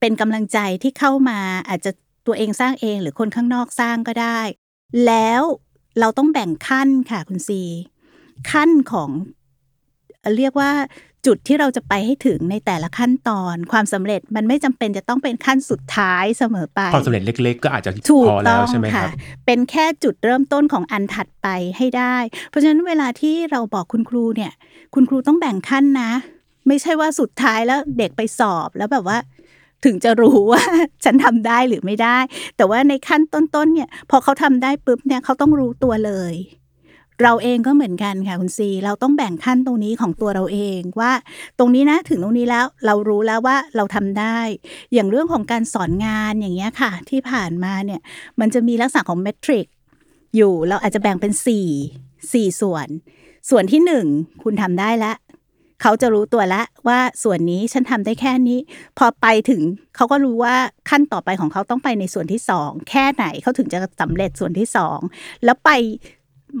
[0.00, 1.92] เป็นกำลังใจที่เข้ามาอาจจะ
[2.26, 4.40] ตัวเองสร้างเองหรือคนข้างนอกสร้างก็ได้
[5.06, 5.42] แล้ว
[6.00, 7.62] เราต้องแบ่งขั้นค่ะคุณซี
[8.50, 9.10] ขั้นของ
[10.36, 10.70] เรียกว่า
[11.26, 19.10] จุดที่เราจะไปให้ถึงในแต่ละขั้นตอน ความสำเร็จมันไม่จำเป็นจะต้องเป็นขั้นสุดท้ายเสมอไปความสำเร็จเล็ก ๆ ก็อาจจะถูกพอแล้ต้วองใช่ไหมคค่ะรับ
[19.46, 22.16] เป็นแค่จุดเริ่มต้นของอันถัดไปให้ได้
[22.48, 24.52] เพราะฉะนั้นเวลาที่เราบอกคุณครูเนี่ย
[24.94, 26.10] คุณครูต้องแบ่งขั้นนะ
[26.68, 29.18] ไม่ใช่ว่าสุดท้ายแล้วเด็กไปสอบแล้วแบบว่า
[29.84, 30.62] ถึงจะรู้ว่า
[31.04, 32.18] ฉันทำได้หรือไม่ได้
[32.56, 36.34] แต่ว่าในขั้นต้นๆเนี่ยพอเขาทำได้ปุ๊บเนี่ยเขาต้องรู้ตัวเลย
[37.22, 41.12] เราเองก็เหมือนกันค่ะคุณซีเราต้องแบ่งขั้นตรงนี้ของตัวเราเองว่า
[41.58, 44.38] ตรงนี้นะถึงตรงนี้แล้วเรารู้แล้วว่าเราทำได้
[44.92, 48.00] อย่างเรื่องของการสอนงานอย่างเงี้ยค่ะ ที่ผ่านมาเนี่ย
[48.40, 49.66] มันจะมีลักษณะของเมทริก
[50.36, 51.68] อยู่เราอาจจะแบ่งเป็นสี่
[52.32, 52.88] สี่ส่วน
[53.50, 54.06] ส่วนที่หนึ่ง
[54.42, 55.16] คุณทำได้แล้ว
[55.82, 58.58] เขาจะรู้ตัวแล้วว่าส่วนนี้ฉันทำได้แค่นี้
[58.98, 59.62] พอไปถึง
[59.96, 60.54] เขาก็รู้ว่า
[60.90, 64.98] ขั้นต่อไปของเขาต้องไปในส่วนที่สองแค่ไหนเขาถึงจะสำเร็จส่วนที่สอง
[65.44, 65.70] แล้วไป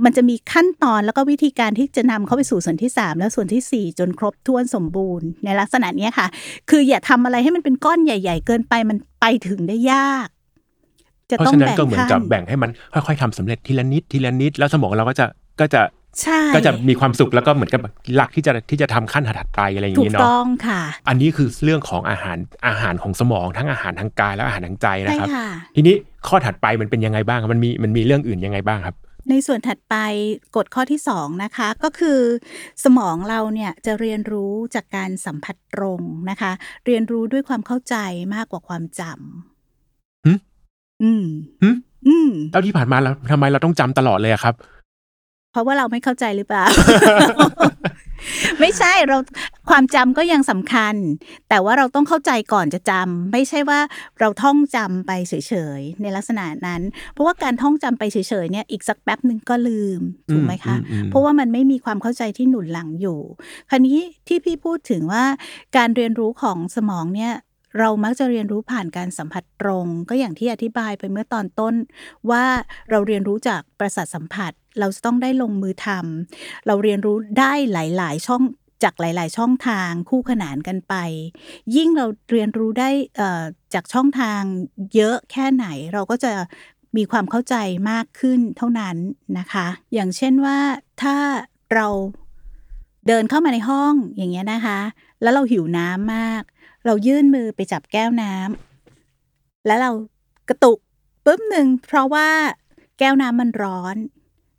[0.04, 6.26] มันจะมีขั้นตอนแล้วก็วิธีการที่จะนำเขาไปสู่ส่วนที่สามแล้วส่วนที่สี่จนครบถ้วนสมบูรณ์ในลักษณะเนี้ยค่ะ
[6.70, 10.28] คืออย่าทำอะไรให้มันเป็นก้อนใหญ่ ๆ เกินไปมันไปถึงได้ยาก
[11.30, 15.26] จะเพราะต้องฉะนั้นแบ่งก็เหมือนขั้กับนแบ่งให้มันค่อยๆทำสำเร็จทีละนิดทีละนิด แล้วสมองเราก็จะ
[15.60, 15.82] ก็จะ
[16.22, 17.80] ใช่ก็จะมีความสุขแล้วก็เหมือนกับ
[18.14, 25.94] หลักที่จะที่จะทำขั้นถัดๆไปอะไรอย่างถูกนี้เนาะต้องค่ะ อันนี้คือเรื่องของอาหารอาหารของสมองทั้งอาหารทางกายและอาหารทางใจนะใช่ครับค่ะทีนี้
[26.28, 28.96] ข้อถัดไปมันเป็นยังไงบ้างครับมันมีมันมีเรื่องอื่นยังไงบ้างครับ
[29.30, 29.94] ในส่วนถัดไป
[30.56, 32.20] กฎข้อที่สองนะคะก็คือ
[32.84, 36.52] สมองเราเนี่ยจะเรียนรู้จากการสัมผัสตรงนะคะ
[36.86, 37.96] เรียนรู้ด้วยความเข้าใจ
[38.34, 39.02] มากกว่าความจ
[40.26, 41.24] หึำอืม
[41.62, 41.70] หึ
[42.08, 44.54] อืมแล้วที่ผ่านมาเราทำไมเราต้องจำตลอดเลยอะครับ
[45.56, 46.64] เพราะว่าเราไม่เข้าใจหรือเปล่า
[48.60, 49.18] ไม่ใช่เรา
[49.70, 50.94] ความจำก็ยังสำคัญ
[51.48, 53.80] แต่ว่าเราต้องเข้าใจก่อนจะจำไม่ใช่ว่า
[54.20, 55.32] เราท่องจำไปเฉ
[55.78, 56.82] ยๆในลักษณะนั้น
[57.12, 60.00] เพราะว่าการท่องจำไปเฉยๆเนี่ยอีกสักแป๊บหนึ่งก็ลืม
[60.32, 63.18] ถูกไหมคะอืมอืมอืมเพราะว่ามันไม่มีความเข้าใจที่หนุนหลังอยู่
[63.70, 65.24] คราวนี้ที่พี่พูดถึงว่า
[65.76, 67.32] การเรียนรู้ของสมองเนี่ย
[67.78, 71.74] เรามักจะเรียนรู้ผ่านการสัมผัสตรง ก็อย่างที่อธิบายไปเมื่อตอนต้น
[72.30, 72.44] ว่า
[72.90, 78.42] เราเรียนรู้จากประสาทสัมผัส เราจะต้องได้ลงมือทำเราเรียนรู้ได้หลาย ๆ ช่อง
[78.84, 80.94] จากหลาย ๆ ช่องทางคู่ขนานกันไป
[81.76, 82.90] ยิ่งเราเรียนรู้ได้
[83.74, 84.40] จากช่องทาง
[84.94, 86.32] เยอะแค่ไหนเราก็จะ
[86.96, 87.54] มีความเข้าใจ
[87.90, 88.96] มากขึ้นเท่านั้น
[89.38, 90.58] นะคะ อย่างเช่นว่า
[91.02, 91.16] ถ้า
[91.74, 91.86] เรา
[93.06, 94.80] เดินเข้ามาในห้องอย่างเงี้ยนะคะ
[95.22, 96.42] แล้วเราหิวน้ำมาก
[96.86, 99.90] เรายื่นมือไปจับแก้วน้ำแล้วเรา
[100.48, 100.78] กระตุก
[101.24, 102.28] ปุ๊บหนึ่งเพราะว่า
[102.98, 103.96] แก้วน้ำมันร้อน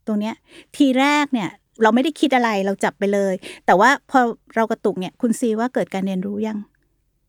[0.07, 0.35] ตรงเนี้ย
[0.75, 1.49] ทีแรกเนี่ย
[1.81, 3.33] เราไม่ได้คิดอะไรเราจับไปเลย
[3.65, 4.19] แต่ว่าพอ
[4.55, 6.57] เรากระตุกเนี่ยคุณซีว่าเกิดการเรียนรู้ยัง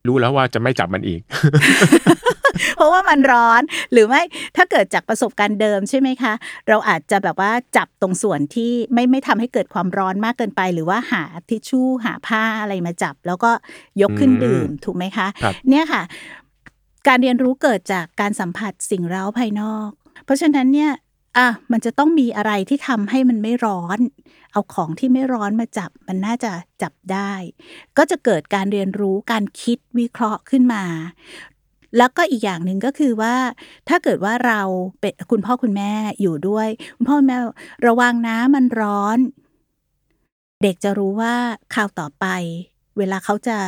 [0.09, 1.21] รู้แล้วว่าจะไม่จับมันอีก
[2.77, 4.23] เพราะว่ามันร้อนหรือไม่
[4.57, 6.33] ถ้าเกิดจากประสบการณ์เดิมใช่ไหมคะ
[6.69, 13.51] เราอาจจะแบบว่าจับตรงส่วนที่ไม่ไม่ทำให้เกิดความร้อนมากเกินไป หรือว่าหาทิชชู่หาผ้าอะไรมาจับ แล้วก็
[14.03, 16.03] ยกขึ้นอืมดื่มถูกไหมคะครับเนี่ยค่ะ
[17.09, 19.89] การเรียนรู้เกิดจากการสัมผัสสิ่งเร้าภายนอก
[20.25, 20.91] เพราะฉะนั้นเนี่ย
[21.39, 23.99] อะมันจะต้องมีอะไรที่ทำให้มันไม่ร้อน
[24.53, 27.33] เอาของที่ไม่ร้อนมาจับ มันน่าจะจับได้
[27.97, 30.85] ก็จะเกิดการเรียนรู้การคิดวิเคราะห์ขึ้นมา
[31.97, 33.35] แล้วก็อีกอย่างหนึ่งก็คือว่า
[33.89, 34.61] ถ้าเกิดว่าเรา
[35.01, 37.39] เป็นคุณพ่อคุณแม่อยู่ด้วย คุณพ่อคุณแม่
[37.87, 39.19] ระวังน้ำมันร้อน
[40.63, 41.35] เด็กจะรู้ว่า
[41.75, 42.27] คราวต่อไป
[42.99, 43.59] เวลาเขาจะ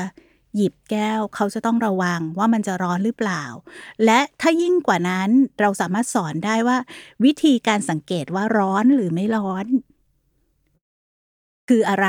[0.57, 3.45] หยิบแก้วเขาจะต้องระวังว่ามันจะร้อนหรือเปล่า
[4.05, 6.79] และถ้ายิ่งกว่านั้นเราสามารถสอนได้ว่า
[7.25, 9.67] วิธีการสังเกตว่าร้อนหรือไม่ร้อน
[11.69, 12.09] คืออะไร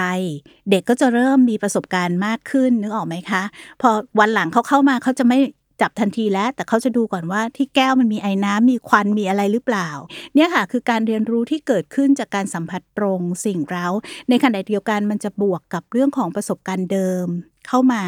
[0.70, 3.44] เด็กก็จะเริ่มมีประสบการณ์มากขึ้นนึกออกไหมคะ
[3.82, 5.40] พอวันหลังเขาเข้ามาเขาจะไม่
[5.82, 9.90] จับทันทีแล้ว แต่เขาจะดูก่อนว่าที่แก้วมันมีไอ้น้ำมีควันมีอะไรหรือเปล่า
[10.36, 13.88] เนี่ยค่ะ คือการเรียนรู้ที่เกิดขึ้นจากการสัมผัสตรงสิ่งเร้า
[14.30, 17.28] ในขณะเดียวกันมันจะบวกกับเรื่องของประสบการณ์เดิม
[17.67, 18.04] เข้ามา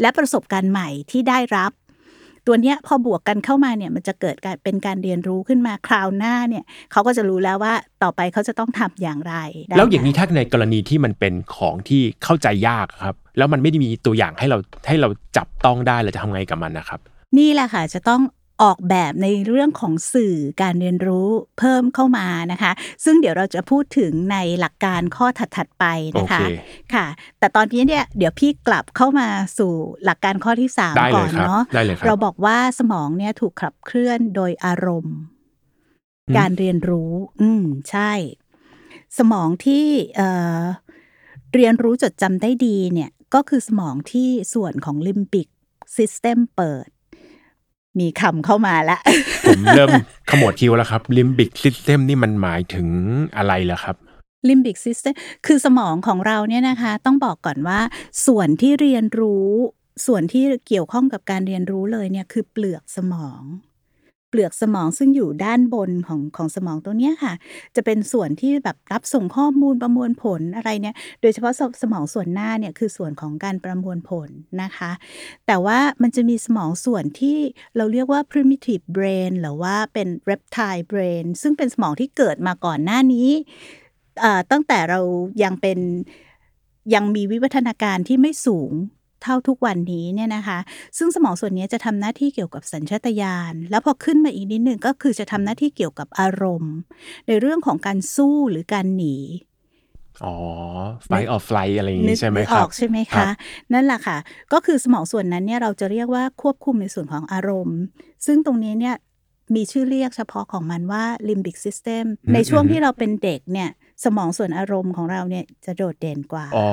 [0.00, 1.72] และประสบการณ์ใหม่ที่ได้รับ
[2.46, 9.34] ตัวเนี้ยพอบวกกันเข้ามาเนี่ยมันจะเกิดการเป็นการเรียนรู้ขึ้นมาคราวหน้าเนี่ยเขาก็จะรู้แล้วว่าต่อไปเขาจะต้องทำอย่างไร
[9.66, 17.00] ได้แล้วอย่างนี้ค่ะถ้าในกรณีที่มันเป็นของที่เข้าใจยากครับ แล้วมันไม่ได้มีตัวอย่างให้เราให้เราจับต้องได้เราจะทำไงกับมันนะครับ
[17.38, 18.20] นี่แหละค่ะจะต้อง
[18.64, 22.72] ออกแบบในเรื่องของสื่อการเรียนรู้เพิ่มเข้ามานะคะ
[23.04, 26.52] ซึ่งเดี๋ยวเราจะพูดถึงในหลักการข้อถัดๆไปโอนะคะเค
[26.94, 27.06] ค่ะ
[27.38, 29.72] แต่ตอนนี้เนี่ยเดี๋ยวพี่กลับเข้ามาสู่
[30.04, 35.16] หลักการข้อที่สามได้เลก่อยนครับเนาะได้เลยครับเราบอกว่าสมองเนี่ยถูกขับเคลื่อนโดยอารมณ์
[36.28, 38.12] อืมการเรียนรู้ อืมใช่
[39.18, 40.28] สมองที่เอ่
[40.60, 40.62] อ
[41.54, 45.48] เรียนรู้จดจำได้ดีเนี่ยก็คือสมองที่ส่วนของ limbic
[45.96, 46.88] system เปิด
[48.00, 49.00] มีคำเข้ามาแล้ว
[49.48, 49.90] ผมเริ่ม
[50.30, 52.88] ขมวดคิ้วแล้วครับ limbic system นี่มันหมายถึง
[53.36, 53.96] อะไรเหรอครับ
[54.48, 55.14] limbic system
[55.46, 57.80] คือสมองของเราเนี่ยนะคะ ต้องบอกก่อนว่า
[58.26, 59.48] ส่วนที่เรียนรู้
[60.06, 63.42] ส่วนที่เกี่ยวข้องกับการเรียนรู้เลยเนี่ยคือเปลือกสมอง
[64.34, 67.34] เปลือกสมองซึ่งอยู่ด้านบนของของสมองตัวเนี้ยค่ะ
[67.76, 74.28] จะเป็นส่วนที่แบบรับส่งข้อมูลประมวลผลอะไรเนี่ยโดยเฉพาะสมองส่วนหน้าเนี่ยคือส่วนของการประมวลผล
[74.62, 74.90] นะคะ
[75.46, 77.38] แต่ว่ามันจะมีสมองส่วนที่
[77.76, 83.28] เราเรียกว่า primitive brain หรือว่าเป็น reptile brain ซึ่งเป็นสมองที่เกิดมาก่อนหน้านี้
[84.50, 85.00] ตั้งแต่เรา
[85.42, 85.78] ยังเป็น
[86.94, 88.72] ยังมีวิวัฒนาการที่ไม่สูง
[89.24, 90.58] เท่าทุกวันนี้เนี่ยนะคะ
[90.98, 96.74] ซึ่งสมองส่วนนี้จะทำหน้าที่เกี่ยวกับสัญชาตญาณ แล้วพอขึ้นมาอีกนิดหนึ่งก็คือจะทำหน้าที่เกี่ยวกับอารมณ์
[97.28, 99.16] ในเรื่องของการสู้หรือการหนี
[100.24, 100.34] อ๋อ
[101.08, 103.28] fight or flight อะไรอย่างนึงี้กใช่ไหมนึกคอรัอบกใช่ไหมครัคะบ
[103.72, 104.16] นั่นแหละค่ะ
[104.52, 107.80] ก็คือสมองส่วนนั้นเนี่ยเราจะเรียกว่าควบคุมในส่วนของอารมณ์
[108.26, 108.96] ซึ่งตรงนี้เนี่ย
[109.54, 113.70] มีชื่อเรียกเฉพาะของมันว่า limbic system อืมในช่วงอืมที่เราเป็นเด็กเนี่ย
[114.04, 116.68] สมองส่วนอารมณ์ของเราเนี่ยจะโดดเด่นกว่า อ๋อ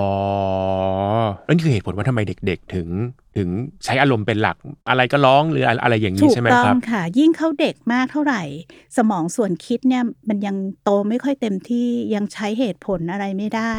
[1.48, 2.88] นั่นคือเหตุผลว่าทำไมเด็กๆ ถึง
[3.38, 3.50] ถึง
[3.86, 4.58] ใช้อารมณ์เป็นหลัก
[4.90, 8.44] อะไรก็ร้องหรืออะไรอย่างนี้ถูกใช่ไหมต้อคงรับค่ะ ยิ่งเขาเด็กมากเท่าไหร่
[8.98, 13.74] สมองส่วนคิดเนี่ยมันยังโตไม่ค่อยเต็มที่ยังใช้เหตุผลอะไรไม่ได้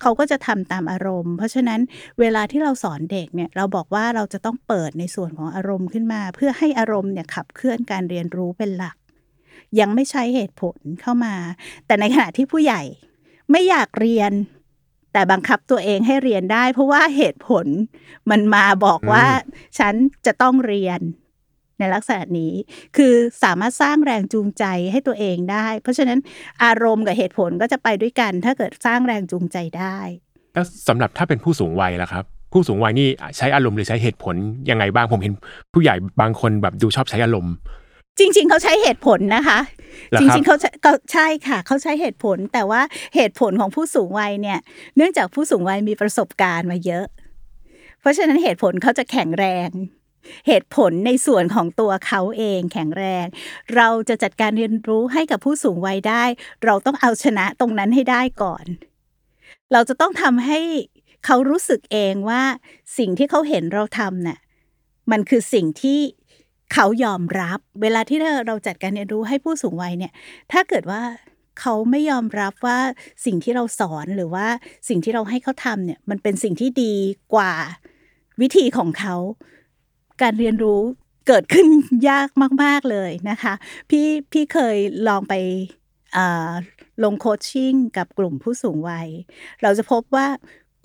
[0.00, 1.80] เขาก็จะทำตามอารมณ์ เพราะฉะนั้น
[2.20, 8.96] เวลาที่เราสอนเด็กเนี่ยเราบอกว่าเราจะต้องเปิดในส่วนของอารมณ์ขึ้นมา เพื่อให้อารมณ์เนี่ยขับเคลื่อนการเรียนรู้เป็นหลัก
[9.80, 11.34] ยังไม่ใช้เหตุผลเข้ามา
[11.86, 12.82] แต่ในขณะที่ผู้ใหญ่
[13.50, 14.32] ไม่อยากเรียน
[15.12, 17.66] แต่บังคับตัวเองให้เรียนได้ เพราะว่าเหตุผล
[18.30, 19.26] มันมาบอกว่า
[19.78, 19.94] ฉัน
[20.26, 21.00] จะต้องเรียน
[21.78, 22.52] ในลักษณะนี้
[22.96, 26.18] คือสามารถสร้างแรงจูงใจให้ตัวเองได้ เพราะฉะนั้น
[26.64, 29.98] อารมณ์กับเหตุผลก็จะไปด้วยกัน ถ้าเกิดสร้างแรงจูงใจได้
[30.54, 34.34] แล้วสำหรับถ้าเป็นผู้สูงวัยล่ะครับ ผู้สูงวัยนี่ใช้อารมณ์หรือใช้เหตุผล
[34.70, 35.32] ยังไงบ้างผมเห็น
[35.72, 37.54] ผู้ใหญ่บางคนแบบดูชอบใช้อารมณ์
[38.18, 39.58] จริง ๆ เขาใช้เหตุผลนะคะ
[40.10, 42.82] เหรอจครับริงๆเขาใช้เขาใช่ค่ะ เขาใช้เหตุผล แต่ว่า
[43.14, 44.58] เหตุผลของผู้สูงวัยเนี่ย
[44.96, 47.06] เนื่องจากผู้สูงวัยมีประสบการณ์มาเยอะ
[48.00, 49.70] เพราะฉะนั้นเหตุผลเขาจะแข็งแรง
[50.48, 53.26] เหตุผลในส่วนของตัวเขาเองแข็งแรง
[53.76, 56.24] เราจะจัดการเรียนรู้ให้กับผู้สูงวัยได้
[56.64, 58.64] เราต้องเอาชนะตรงนั้นให้ได้ก่อน
[59.72, 60.60] เราจะต้องทำให้
[61.26, 62.42] เขารู้สึกเองว่า
[62.98, 64.38] สิ่งที่เขาเห็นเราทำน่ะ
[65.10, 66.00] มันคือสิ่งที่
[66.72, 70.12] เขายอมรับ เวลาที่เราจัดการเรียนรู้ให้ผู้สูงวัยเนี่ย
[70.52, 71.02] ถ้าเกิดว่า
[71.60, 72.78] เขาไม่ยอมรับว่า
[73.24, 74.46] สิ่งที่เราสอนหรือว่า
[74.88, 76.94] สิ่งที่เราให้เขาทำเนี่ย มันเป็นสิ่งที่ดี
[77.34, 77.52] กว่า
[78.40, 79.14] วิธีของเขา
[80.22, 80.80] การเรียนรู้
[81.26, 81.66] เกิดขึ้น
[82.10, 82.28] ยาก
[82.62, 83.54] มาก ๆ เลยนะคะ
[83.90, 84.76] พี่พี่เคย
[85.08, 85.34] ลองไป
[87.04, 89.08] ลงโคชชิ่งกับกลุ่มผู้สูงวัย
[89.62, 90.26] เราจะพบว่า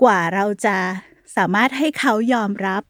[0.03, 0.77] กว่าเราจะ
[1.37, 2.83] สามารถให้เขายอมรับ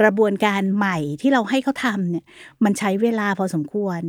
[0.00, 2.24] กระบวนการใหม่ที่เราให้เขาทำเนี่ย
[2.64, 4.00] มันใช้เวลาพอสมควร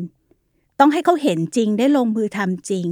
[0.80, 2.88] ต้องให้เขาเห็นจริงได้ลงมือทำจริง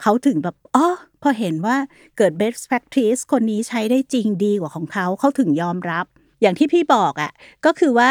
[0.00, 0.86] เขาถึงแบบอ๋อ
[1.22, 1.76] พอเห็นว่า
[2.16, 6.06] เกิด best practice คนนี้ใช้ได้จริงดีกว่าของเขาเขาถึงยอมรับ
[6.40, 7.32] อย่างที่พี่บอกอะ่ะ
[7.64, 8.10] ก็คือว่า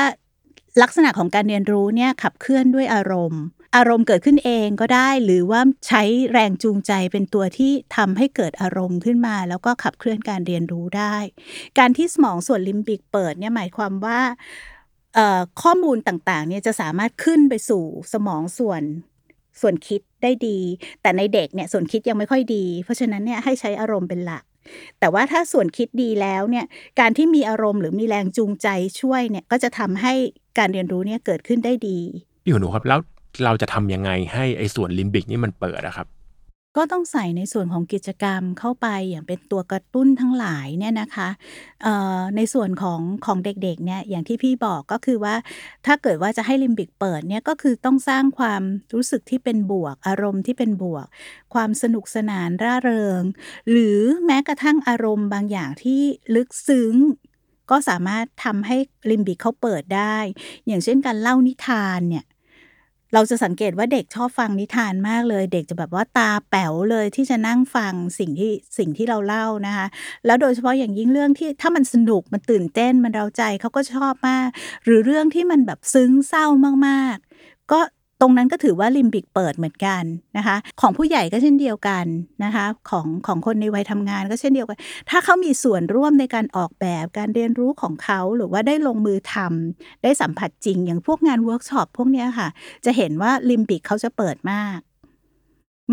[0.81, 3.43] ลักษณะของการเรียนรู้เนี่ยขับเคลื่อนด้วยอารมณ์
[3.75, 11.15] อารมณ์เกิดขึ้นเองก็ได้ หรือว่าใช้แรงจูงใจเป็นตัวที่ทำให้เกิดอารมณ์ขึ้นมา แล้วก็ขับเคลื่อนการเรียนรู้ได้
[11.79, 14.19] การที่สมองส่วนลิมบิกเปิดเนี่ยหมายความว่า
[15.61, 17.83] ข้อมูลต่างๆเนี่ยจะสามารถขึ้นไปสู่
[18.13, 18.81] สมองส่วน
[19.61, 20.59] ส่วนคิดได้ดี
[21.01, 24.43] แต่ในเด็กเนี่ยส่วนคิดยังไม่ค่อยดี เพราะฉะนั้นเนี่ยให้ใช้อารมณ์เป็นหลัก
[24.99, 26.65] แต่ว่าถ้าส่วนคิดดีแล้วเนี่ย
[26.99, 28.67] การที่มีอารมณ์หรือมีแรงจูงใจ
[29.01, 30.13] ช่วยเนี่ยก็จะทำให้
[30.57, 31.99] การเรียนรู้เนี่ยเกิดขึ้นได้ดี
[32.43, 32.99] พี่หนูครับแล้ว
[33.43, 36.07] เราจะทำยังไงให้ไอ้ส่วนลิมบิกนี่มันเปิดอะครับ
[36.79, 41.29] ก็ต้องใส่ในส่วนของกิจกรรมเข้าไปอย่างเป็นตัวกระตุ้นทั้งหลายเนี่ยนะคะ
[42.35, 45.35] ในส่วนของของเด็กๆเนี่ยอย่างที่พี่บอกก็คือว่า
[45.85, 48.61] ถ้าเกิดว่าจะให้ลิมบิกเปิดเนี่ยก็คือต้องสร้างความ
[48.93, 51.05] รู้สึกที่เป็นบวก อารมณ์ที่เป็นบวก
[51.53, 53.21] ความสนุกสนานร่าเริง
[53.69, 56.01] หรือแม้กระทั่งอารมณ์บางอย่างที่
[56.35, 56.93] ลึกซึ้ง
[57.71, 58.77] ก็สามารถทำให้
[59.11, 60.17] ลิมบิกเขาเปิดได้
[60.67, 62.25] อย่างเช่นการเล่านิทานเนี่ย
[63.15, 69.85] เราจะสังเกตว่าเด็กชอบฟังนิทานมากเลย เด็กจะแบบว่าตาแป๋วเลยที่จะนั่งฟังสิ่งที่สิ่งที่เราเล่านะคะ
[70.25, 74.47] แล้วโดยเฉพาะอย่างยิ่งเรื่องที่ถ้ามันสนุกมันตื่นเต้นมันเราใจเขาก็ชอบมาก
[74.85, 76.45] หรือเรื่องที่มันแบบซึ้งเศร้า
[76.87, 77.79] มากๆ ก็
[78.21, 80.03] ตรงนั้นก็ถือว่าลิมบิกเปิดเหมือนกัน
[80.37, 82.05] นะคะ ของผู้ใหญ่ก็เช่นเดียวกัน
[82.43, 84.77] นะคะของของคนในวัยทำงานก็เช่นเดียวกัน
[85.09, 92.47] ถ้าเขามีส่วนร่วมในการออกแบบการเรียนรู้ของเขาหรือว่าได้ลงมือทำได้สัมผัสจริงอย่างพวกงานเวิร์กช็อปพวกนี้ค่ะ
[92.85, 94.79] จะเห็นว่าลิมบิกเขาจะเปิดมาก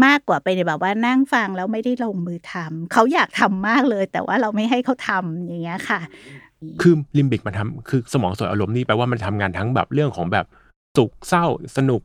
[0.05, 6.01] มากกว่าไปในแบบว่านั่งฟังแล้วไม่ได้ลงมือทำเขาอยากทำมากเลย แต่ว่าเราไม่ให้เขาทำอย่างเงี้ยค่ะ
[6.83, 10.47] คือลิมบิกมันทำคือสมองส่วนอารมณ์นี่แปลว่ามันทำงานทั้งแบบเรื่องของแบบ
[10.97, 12.03] สุขเศร้าสนุก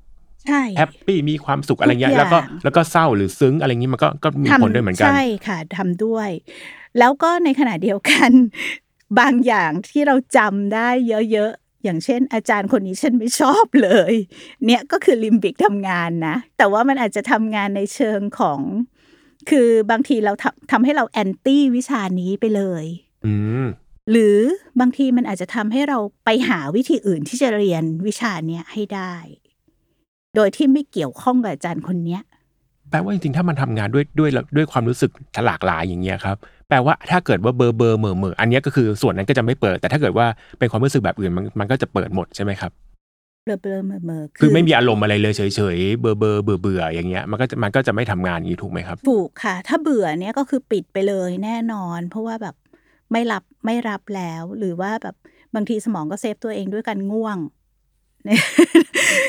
[0.77, 6.29] happy มีความสุขอะไรเงี้ยทุกอย่างแล้วก็แล้วก็เศร้าหรือซึ้งอะไรเงี้มันก็ก็มีผลด้วยเหมือนกัน ใช่ค่ะทำด้วย
[6.99, 8.31] แล้วก็ในขณะเดียวกัน
[9.19, 10.89] บางอย่างที่เราจำได้
[11.31, 14.13] เยอะๆ อย่างเช่น อาจารย์คนนี้ฉันไม่ชอบเลย
[14.65, 18.59] เนี่ยก็คือลิมบิกทำงานนะ แต่ว่ามันอาจจะทำงานในเชิงของ
[19.49, 22.85] คือบางทีเราทำทำให้เราแอนตี้วิชานี้ไปเลย
[23.25, 23.33] อื
[23.63, 23.65] ม
[24.11, 24.37] หรือ
[24.79, 29.15] บางทีมันอาจจะทำให้เราไปหาวิธีอื่นที่จะเรียนวิชาเนี้ยให้ได้
[30.37, 32.21] โดยที่ไม่เกี่ยวข้องกับอาจารย์คนเนี้ย
[32.89, 35.11] แปลว่าจริงๆ ถ้ามันทำงานด้วยด้วยด้วยความรู้สึก
[35.45, 36.37] หลากหลายอย่างเงี้ยครับ
[36.69, 40.25] แปลว่าถ้าเกิดว่าเบอร์เบอร์เหม่อเหม่ออันนี้ก็คือส่วนนั้นก็จะไม่เปิด แต่ถ้าเกิดว่า
[40.59, 42.71] เป็นความรู้สึกแบบอื่นมันมันก็จะเปิดหมดใช่ไหมครับ
[43.45, 45.41] เบลอเบลอเหม่อเหม่อคือไม่มีอารมณ์อะไรเลยเฉ
[45.75, 52.55] ยๆเบอร์เบอร์เบื่อเบื่ออย่างเงี้ยมันก็จะมันก็จะไม่ทำงานอย่างนี้ถูกไหมครับถูกค่ะ ถ้าเบื่อเนี่ยก็คือปิดไปเลยแน่นอน เพราะว่าแบบ
[53.11, 55.15] ไม่รับไม่รับแล้ว หรือว่าแบบ
[55.55, 57.37] บางทีสมองก็ save ตัวเองด้วยการง่วง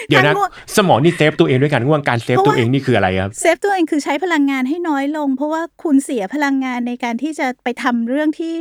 [0.09, 8.55] เดี๋ยวนะถ้าง่วงสมองนี่ save ตัวเองด้วยการง่วงการ save ตัวเองนี่คืออะไรครับเซ save ตัวเองคือใช้พลังงานให้น้อยลง เพราะว่าคุณเสียพลังงานในการที่จะไปทำเรื่องที่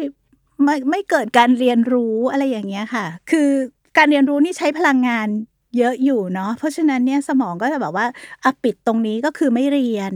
[0.64, 3.50] ไม่ไม่เกิดการเรียนรู้อะไรอย่างเงี้ยค่ะ คือ
[3.98, 5.28] การเรียนรู้นี่ใช้พลังงาน
[5.78, 8.06] เยอะอยู่เนาะเพราะฉะนั้นเนี่ยสมองก็จะแบบว่า
[8.44, 10.14] อะปิดตรงนี้ก็คือไม่เรียน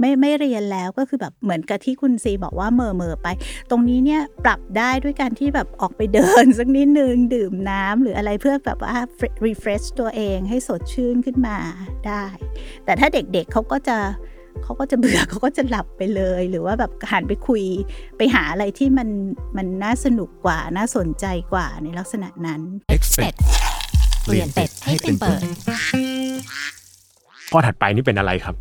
[0.00, 3.28] ไม่ไม่เรียนแล้วก็คือแบบเหมือนกับที่คุณซีบอกว่าเหม่อเหม่อไป
[3.70, 8.94] ตรงนี้เนี่ยปรับได้ด้วยการที่แบบออกไปเดินสักนิดนึงดื่มน้ำหรืออะไรเพื่อแบบว่า
[9.46, 11.56] refresh ตัวเองให้สดชื่นขึ้นมา
[12.06, 12.24] ได้
[12.84, 13.98] แต่ถ้าเด็กๆเขาก็จะ
[14.62, 17.62] เขาก็จะเบื่อเขาก็จะหลับไปเลย หรือว่าแบบหันไปคุย
[18.16, 19.08] ไปหาอะไรที่มัน
[19.56, 22.60] มันน่าสนุกกว่าน่าสนใจกว่าในลักษณะนั้น
[22.96, 23.36] Expect
[24.24, 25.40] เปลี่ยนเป็ดให้เป็นเปิด
[27.50, 28.54] ข้อถัดไปนี่เป็นอะไรครับ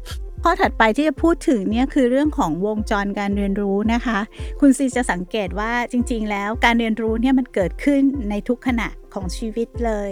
[0.43, 4.19] ข้อถัดไปที่จะพูดถึงเนี่ยคือเรื่องของวงจรการเรียนรู้นะคะ
[4.59, 10.09] คุณซีจะสังเกตว่าจริง ๆ แล้วการเรียนรู้เนี่ยมันเกิดขึ้นในทุกขณะของชีวิตเลย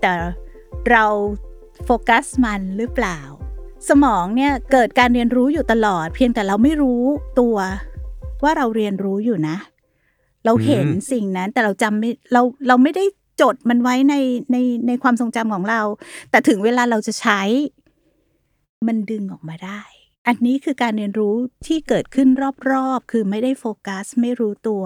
[0.00, 0.12] แต่
[0.90, 1.04] เรา
[1.84, 3.18] โฟกัสมันหรือเปล่า
[3.88, 7.02] สมองเนี่ยเกิดการเรียนรู้อยู่ตลอด เพียงแต่เราไม่รู้
[7.40, 7.56] ตัว
[8.42, 9.56] ว่าเราเรียนรู้อยู่นะ
[10.44, 13.04] เราเห็นสิ่งนั้นแต่เราจำไม่เราเราไม่ได้
[13.40, 14.14] จดมันไว้ใน
[14.52, 15.80] ในในความทรงจำของเรา
[16.30, 17.40] แต่ถึงเวลาเราจะใช้
[18.88, 19.82] มันดึงออกมาได้
[20.28, 21.34] อันนี้คือการเรียนรู้
[21.66, 22.28] ที่เกิดขึ้น
[22.70, 24.84] รอบๆ คือไม่ได้โฟกัส ไม่รู้ตัว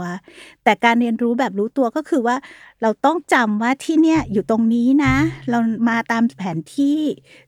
[0.64, 2.36] แต่การเรียนรู้แบบรู้ตัวก็คือว่า
[2.82, 5.14] เราต้องจำว่าที่เนี่ยอยู่ตรงนี้นะ
[5.50, 5.58] เรา
[5.88, 7.00] มาตามแผนที่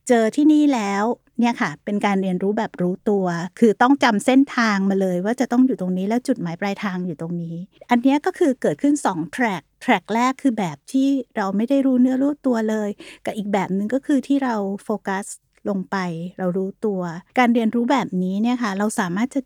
[0.09, 1.05] เจอที่นี่แล้ว
[1.39, 3.27] เนี่ยค่ะ เป็นการเรียนรู้แบบรู้ตัว
[3.59, 7.57] คือต้องจำเส้นทางมาเลยว่าจะต้องอยู่ตรงนี้แล้วจุดหมายปลายทางอยู่ตรงนี้
[7.91, 12.89] อันนี้ก็คือเกิดขึ้น2 track track แรกคือแบบที่เราไม่ได้รู้เนื้อรู้ตัวเลย
[13.27, 15.27] กับอีกแบบหนึ่งก็คือที่เราโฟกัส
[15.69, 15.97] ลงไป
[16.39, 17.01] เรารู้ตัว
[17.39, 19.41] การเรียนรู้แบบนี้เนี่ยค่ะ เราสามารถจะ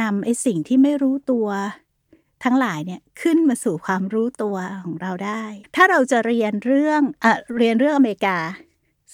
[0.00, 1.46] นำไอ้สิ่งที่ไม่รู้ตัว
[2.44, 5.42] ทั้งหลายเนี่ยขึ้นมาสู่ความรู้ตัวของเราได้
[5.76, 8.38] ถ้าเราจะเรียนเรื่องเอ่อเรียนเรื่องอเมริกา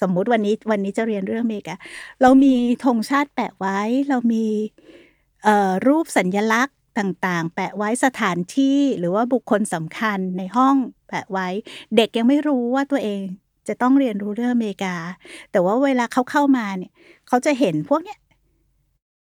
[0.01, 1.74] สมมุติวันนี้วันนี้จะเรียนเรื่องอเมริกา
[2.22, 4.46] เรามีธงชาติแปะไว้ เรามี
[5.44, 10.77] เอ่อรูปสัญญลักษณ์ต่างๆ แปะไว้สถานที่หรือว่าบุคคลสำคัญในห้อง
[11.09, 11.48] แปะไว้
[11.96, 13.20] เด็กยังไม่รู้ว่าตัวเอง
[13.68, 14.94] จะต้องเรียนรู้เรื่องอเมริกา
[15.52, 16.92] แต่ว่าเวลาเขาเข้ามาเนี่ย
[17.28, 18.18] เขาจะเห็นพวกเนี้ย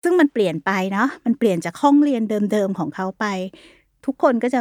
[0.02, 3.26] ซึ่งมันเปลี่ยนไปเนาะมันเปลี่ยนจากห้องเรียนเดิมๆของเขาไป
[4.04, 4.60] ทุกคนก็จะ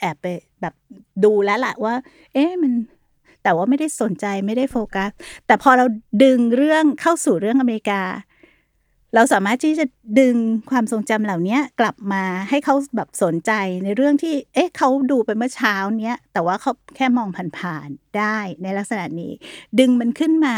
[0.00, 0.26] แอบไป
[0.60, 0.74] แบบ
[1.24, 1.94] ดูแล้วละว่า
[2.34, 2.72] เอ๊ะมัน
[3.42, 5.10] แต่ว่าไม่ได้สนใจไม่ได้โฟกัส
[5.46, 5.84] แต่พอเรา
[6.24, 8.02] ดึงเรื่องเข้าสู่เรื่องอเมริกา
[9.14, 9.86] เราสามารถที่จะ
[10.20, 10.36] ดึง
[10.70, 13.52] ความทรงจำเหล่านี้กลับมาให้เขาแบบสนใจ
[13.84, 19.32] ในเรื่องที่ เอ๊ะเขาดูไปเมื่อเช้าเนี้ยแต่ว่าเขาแค่มองผ่านๆได้ในลักษณะนี้
[19.78, 20.56] ดึงมันขึ้นมา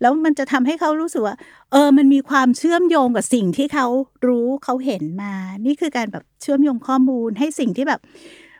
[0.00, 1.36] แล้วมันจะทำให้เขารู้สึกว่า
[1.72, 3.86] เออ มันมีความเชื่อมโยงกับสิ่งที่เขา
[4.26, 5.34] รู้เขาเห็นมา
[5.66, 8.00] นี่คือการแบบเชื่อมโยงข้อมูลให้สิ่งที่แบบ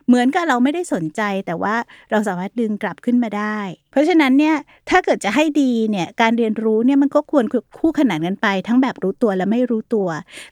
[0.07, 1.75] เหมือนกับเราไม่ได้สนใจแต่ว่า
[2.11, 3.57] เราสามารถดึงกลับขึ้นมาได้
[3.91, 4.55] เพราะฉะนั้นเนี่ย
[4.89, 7.45] ถ้าเกิดจะให้ดีเนี่ยการเรียนรู้เนี่ยมันก็ควร
[7.77, 10.07] คู่ขนานกันไป ทั้งแบบรู้ตัวและไม่รู้ตัว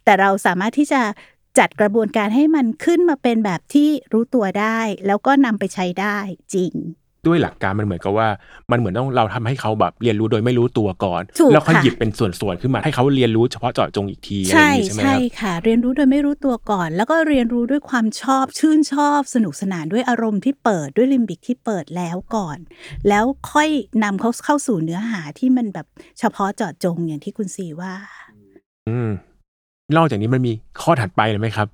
[0.06, 1.02] แต่เราสามารถที่จะ
[1.60, 6.18] จัดกระบวนการให้มันขึ้นมาเป็นแบบที่รู้ตัวได้ แล้วก็นำไปใช้ได้
[6.54, 6.74] จริง
[7.27, 8.27] ด้วยหลักการมันเหมือนกับว่า
[8.71, 22.57] มันเหมือนต้องเราทำให้เขาแบบเรียนรู้โดยไม่รู้ตัวก่อนถูกแล้วค่อยค่ะหยิบเป็นส่วนๆขึ้นมาให้เขาเรียนรู้เฉพาะเจาะจงอีกทีอะไรอใช่ย่างนี้ใช่ไหมคใช่รับค่ะ เรียนรู้โดยไม่รู้ตัวก่อน แล้วก็เรียนรู้ด้วยความชอบชื่นชอบ สนุกสนานด้วยอารมณ์ที่เปิดด้วยลิมบิกที่เปิดแล้วก่อน
[23.09, 23.69] แล้วค่อย
[24.03, 25.88] นำเขาเข้าสู่เนื้อหาที่มันแบบ
[26.19, 27.93] เฉพาะเจาะจงอย่างที่คุณสีว่า
[28.88, 29.09] อืม
[29.97, 31.67] นอกจากนี้มันมีข้อถัดไปเลยไหมครับ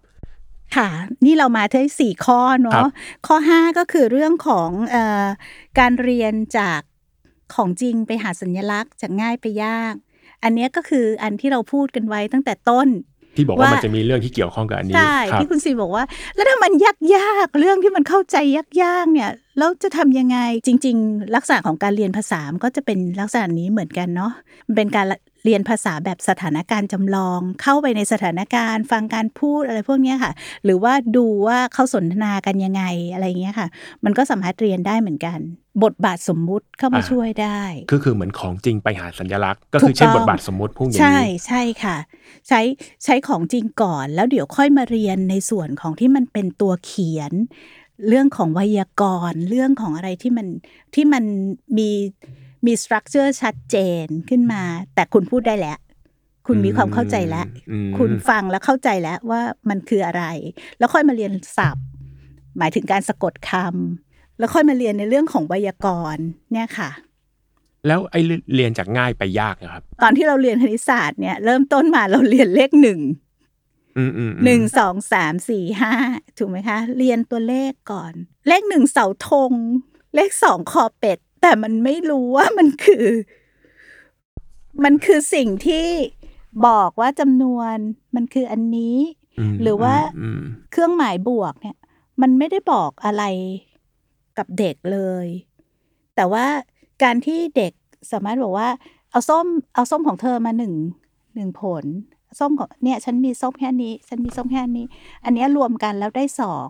[0.76, 0.90] ค่ะ
[1.26, 2.90] นี่เรามาที่สี่ข้อครัเนาะบ
[3.28, 5.26] ข้อ5ก็คือเรื่องของเออ
[5.80, 6.82] การเรียนจาก
[7.56, 9.94] ของจริงไปหาสัญลักษณ์จากง่ายไปยาก
[10.44, 12.88] อันเนี้ยก็คืออันที่เราพูดกันไว้ตั้งแต่ต้น
[13.36, 16.04] ที่บอกว่าว่ามัมันจะมีเรื่องที่เกี่ยวข้องกับอันนี้ใช่ครับที่คุณซีบอกว่า
[16.36, 24.32] แล้วถ้ามันยากยากๆเรื่องที่มันเข้าใจยากยากๆเนี่ยแล้วจะทำยังไงจริง ๆ ลักษณะของการเรียนภาษามันก็จะเป็นลักษณะนี้เหมือนกันเนาะ
[24.68, 25.06] มันเป็นการ
[25.44, 30.32] เรียนภาษาแบบสถานการณ์จำลอง เข้าไปในสถานการณ์ ฟังการพูดอะไรพวกเนี้ยค่ะ
[30.64, 33.68] หรือว่าดูว่าเขาสนทนากันยังไงอะไรเงี้ยค่ะ
[34.06, 35.40] มันก็สามารถเรียนได้เหมือนกัน
[35.84, 41.98] บทบาทสมมุติเข้ามาอ่าช่วยได้ ก็คือเหมือนของจริงไปหาสัญลักษณ์ ก็คือเช่นถูกต้องบทบาทสมมติพวกอย่างใช่นี้ใช่ค่ะ
[42.48, 42.62] ใช้
[43.04, 47.34] ใช้ของจริงก่อน แล้วเดี๋ยวค่อยมาเรียนในส่วนของที่มันเป็นตัวเขียน
[48.08, 50.48] เรื่องของไวยากรณ์ เรื่องของอะไรที่มัน
[50.96, 51.24] ที่มัน
[51.78, 51.90] มี
[52.66, 54.64] มีสตรัคเจอร์ชัดเจนขึ้นมา
[54.96, 55.78] แต่คุณพูดได้แล้ว
[56.48, 60.24] คุณมีความเข้าใจแล้วอืมคุณฟังแล้วเข้าใจแล้วว่ามันคืออะไร
[60.78, 61.86] แล้วค่อยมาเรียนศัพท์
[62.58, 66.90] หมายถึงการสะกดคำแล้วค่อยมาเรียนในเรื่องของไวยากรณ์เนี่ยค่ะ
[67.88, 68.22] แล้วไอ้
[68.56, 73.00] เรียนจากง่ายไปยากนะครับ ตอนที่เราเรียนคณิตศาสตร์เนี่ยเริ่มต้นมาเราเรียนเลขหนึ่ง
[73.98, 75.94] อืมอืมอืมหนึ่งสองสามสี่ห้า
[76.38, 78.14] ถูกไหมคะ เรียนตัวเลขก่อน
[78.48, 79.52] เลขหนึ่งเสาธง
[80.16, 83.06] เลขสองคอเป็ด แต่มันไม่รู้ว่ามันคือ
[84.84, 85.88] มันคือสิ่งที่
[86.68, 87.76] บอกว่าจำนวน
[88.16, 88.98] มันคืออันนี้
[89.52, 91.78] มหรือว่าอืมเครื่องหมายบวกเนี่ย
[92.22, 93.24] มันไม่ได้บอกอะไร
[94.38, 95.28] กับเด็กเลย
[96.16, 96.46] แต่ว่า
[97.04, 97.74] การที่เด็ก
[98.12, 98.70] สามารถบอกว่า
[99.12, 100.74] เอาส้ม เอาส้มของเธอมาหนึ่ง
[101.36, 101.86] หนึ่งผล
[102.40, 104.86] ส้มของเนี่ย ฉันมีส้มแค่นี้ ฉันมีส้มแค่นี้
[105.24, 106.70] อันเนี้ยรวมกันแล้วได้สอง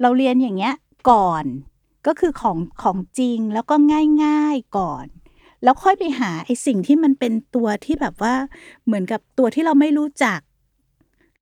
[0.00, 0.74] เราเรียนอย่างเงี้ย
[1.10, 1.44] ก่อน
[2.06, 3.74] ก็คือของของจริงแล้วก็
[4.24, 5.06] ง่าย ๆก่อน
[5.62, 8.34] แล้วค่อยไปหาไอ้สิ่งที่มันเป็นตัวที่แบบว่า
[8.84, 10.40] เหมือนกับตัวที่เราไม่รู้จัก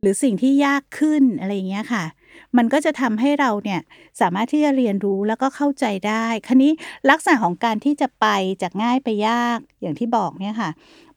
[0.00, 2.05] หรือสิ่งที่ยากขึ้นอะไรอย่างเงี้ยค่ะ
[2.57, 3.81] มันก็จะทำให้เราเนี่ย
[4.20, 6.72] สามารถที่จะเรียนรู้แล้วก็เข้าใจได้คราวนี้
[7.11, 8.27] ลักษณะของการที่จะไป
[8.62, 10.70] จากง่ายไปยากอย่างที่บอกเนี่ยค่ะ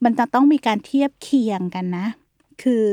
[0.04, 2.06] มันจะต้องมีการเทียบเคียงกันนะ
[2.62, 2.84] คือ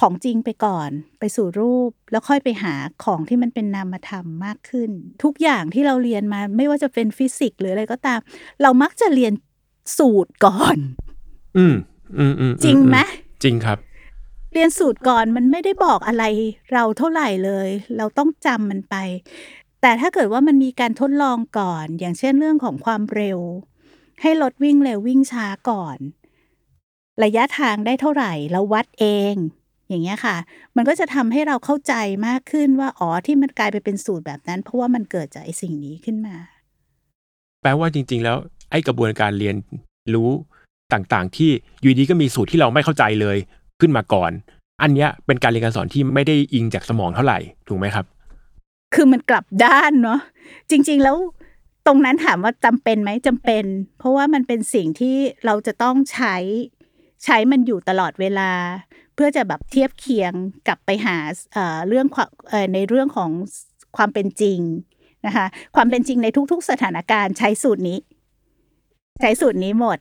[0.00, 4.90] ของจริงไปก่อน ไปสู่รูป แล้วค่อยไปหาของที่มันเป็นนามธรรมมากขึ้น
[5.22, 8.20] ทุกอย่างที่เราเรียนมาไม่ว่าจะเป็นฟิสิกส์หรืออะไรก็ตาม
[8.62, 9.32] เรามักจะเรียน
[9.98, 10.76] สูตรก่อน
[11.56, 11.74] อืม
[12.18, 12.98] อืมอืมจริงไหม
[13.42, 13.78] จริงครับ
[14.52, 16.24] เรียนสูตรก่อนมันไม่ได้บอกอะไร
[16.72, 18.96] เราเท่าไหร่เลย เราต้องจำมันไป
[19.80, 23.38] แต่ถ้าเกิดว่ามันมีการทดลองก่อน อย่างเช่นเรื่องของความเร็ว
[24.22, 25.98] ให้รถวิ่งเร็ววิ่งช้าก่อน
[27.22, 29.34] ระยะทางได้เท่าไหร่ เราวัดเอง
[29.90, 30.36] อย่างเงี้ยค่ะ
[30.76, 31.94] มันก็จะทำให้เราเข้าใจ
[32.26, 36.36] มากขึ้นว่าอ๋อที่มันกลายไปเป็นสูตรแบบนั้น เพราะว่ามันเกิดจากไอ้สิ่งนี้ขึ้นมา
[37.62, 38.36] แปลว่าจริง ๆ แล้ว
[38.70, 39.56] ไอ้กระบวนการเรียน
[40.14, 40.30] รู้
[40.92, 41.50] ต่างๆ ที่
[41.80, 43.36] อยู่ดีก็มีสูตรที่เราไม่เข้าใจเลย
[43.80, 44.30] ขึ้นมาก่อน
[44.82, 48.04] อันเนี้ยเป็นการเรียนการสอนที่ไม่ได้อิงจากสมองเท่าไหร่ถูกไหมครับ
[48.94, 50.20] คือมันกลับด้านเนาะ
[50.70, 51.16] จริง ๆแล้ว
[51.86, 53.64] ตรงนั้นถามว่าจำเป็นไหมจำเป็น
[53.98, 56.36] เพราะว่ามันเป็นสิ่งที่เราจะต้องใช้
[57.24, 58.50] ใช้มันอยู่ตลอดเวลา
[59.09, 60.32] เพื่อจะแบบเทียบเคียง
[60.66, 61.16] กลับไปหา
[61.52, 62.06] เอ่อเรื่อง
[62.50, 63.30] เอ่อในเรื่องของ
[63.96, 64.60] ความเป็นจริง
[65.26, 67.98] นะคะความเป็นจริงในทุก ๆ สถานการณ์ใช้สูตรนี้
[69.20, 69.98] ใช้สูตรนี้หมด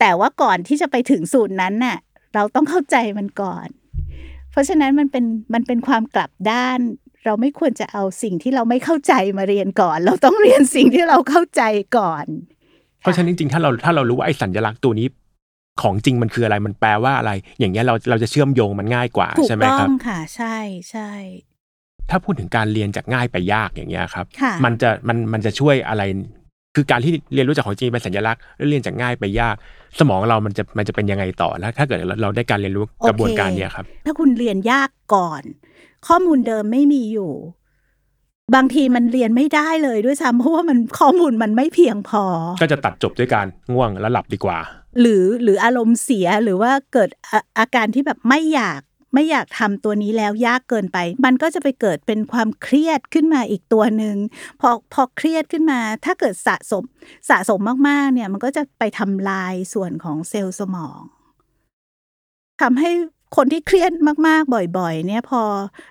[0.00, 1.98] แต่ว่าก่อนที่จะไปถึงสูตรนั้นน่ะ
[2.34, 3.68] เราต้องเข้าใจมันก่อน
[4.50, 6.80] เพราะฉะนั้นมันเป็นมันเป็นความกลับด้าน
[7.24, 11.62] เราไม่ควรจะเอาสิ่งที่เราไม่เข้าใจมาเรียนก่อน เราต้องเรียนสิ่งที่เราเข้าใจ
[11.98, 12.26] ก่อน
[13.00, 15.06] เพราะฉะนั้นจริงๆถ้าเราถ้าเรารู้ว่าไอ้สัญลักษณ์ตัวนี้
[15.82, 20.56] ของจริงมันคืออะไรมันแปลว่าอะไร อย่างเงี้ยเราเราจะเชื่อมโยงมันง่ายกว่าถูกใช่ไหมต้อครับงค่ะ ใช่
[20.90, 21.10] ใช่
[22.10, 26.02] ถ้าพูดถึงการเรียนจากง่ายไปยากอย่างเงี้ยครับค่ะมันจะมันมันจะช่วยอะไร
[26.76, 29.54] คือการที่เรียนรู้จากของจริงเป็นสัญลักษณ์แล้วเรียนจากง่ายไปยาก
[29.98, 35.42] สมองเรามันจะมันจะเป็นยังไงต่อแล้ว ถ้าเกิดเราเราได้การเรียนรู้กระบวนการเนี้ยครับ ถ้าคุณเรียนยากก่อน
[36.06, 37.32] ข้อมูลเดิมไม่มีอยู่
[38.54, 42.24] บางทีมันเรียนไม่ได้เลยด้วยซ้ำเพราะว่ามันข้อมูลมันไม่เพียงพอ
[42.60, 44.58] ก็จะตัดจบด้วยการง่วงแล้วหลับดีกว่า
[45.00, 48.80] หรือหรืออารมณ์เสียหรือว่าเกิดอาอาการที่แบบไม่อยาก
[49.14, 54.16] ไม่อยากทำตัวนี้แล้วยากเกินไป มันก็จะไปเกิดเป็นความเครียดขึ้นมาอีกตัวหนึ่ง
[54.60, 56.84] พอพอเครียดขึ้นมา ถ้าเกิดสะสม
[57.30, 61.00] สะสมมากๆเนี่ยมันก็จะไปทำลายส่วนของเซลล์สมอง
[62.62, 62.90] ทำให้
[63.36, 63.92] คนที่เครียด
[64.28, 65.42] มากๆ บ่อยๆ เนี่ยพอ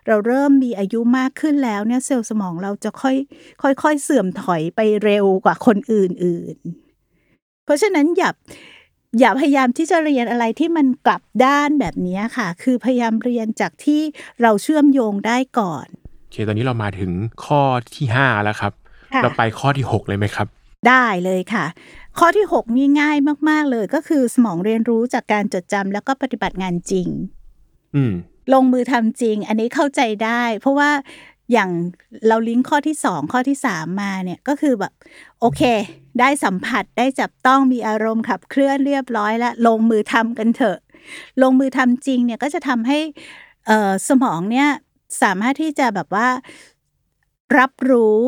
[0.07, 3.15] เราเริ่มมีอายุมากขึ้นแล้วเนี่ยเซลล์สมองเราจะค่อย
[3.81, 8.29] ค่อยๆเสื่อมถอยไปเร็วกว่าคนอื่นๆ เพราะฉะนั้นอย่า
[9.19, 14.01] อย่าพยายามที่จะเรียนอะไรที่มันกลับด้านแบบนี้ค่ะ คือพยายามเรียนจากที่
[14.41, 15.87] เราเชื่อมโยงได้ก่อน
[16.21, 17.11] โอเคตอนนี้เรามาถึง
[17.45, 17.61] ข้อ
[17.95, 18.73] ที่ 5 แล้วครับ
[19.13, 20.47] ค่ะเราไปข้อที่ 6 เลยไหมครับ
[20.89, 21.65] ได้เลยค่ะ
[22.17, 23.17] ข้อที่ 6 นี่ง่าย
[23.49, 27.07] มาก ๆ เลยก็คือสมองเรียนรู้จากการจดจำแล้วก็ปฏิบัติงานจริง
[27.95, 28.13] อืม
[28.53, 30.91] ลงมือทำจริง อันนี้เข้าใจได้ เพราะว่า
[31.51, 31.69] อย่าง
[32.27, 34.93] เราลิงก์ข้อที่สองข้อที่สามมาเนี่ยก็คือแบบ
[35.39, 35.61] โอเค
[36.19, 40.77] ได้สัมผัสได้จับต้องมีอารมณ์ขับเคลื่อนเรียบร้อยแล้ว ลงมือทำกันเถอะ
[41.41, 42.99] ลงมือทำจริงเนี่ยก็จะทำให้
[43.67, 44.69] เอ่อสมองเนี่ย
[45.21, 46.27] สามารถที่จะแบบว่า
[47.57, 48.19] รับรู้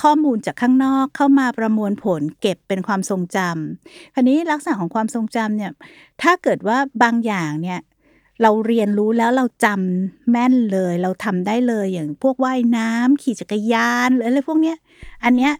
[0.00, 5.72] ข้อมูลจากข้างนอกเข้ามาประมวลผลเก็บเป็นความทรงจำคราวนี้ลักษณะของความทรงจำเนี่ย
[6.22, 7.80] ถ้าเกิดว่าบางอย่างเนี่ย
[8.42, 14.76] เราเรียนรู้แล้วเราจำแม่นเลย เราทำได้เลยอย่างพวกว่ายน้ำขี่จักรยานหรืออะไรพวกเนี้ย
[15.24, 15.52] อันเนี้ย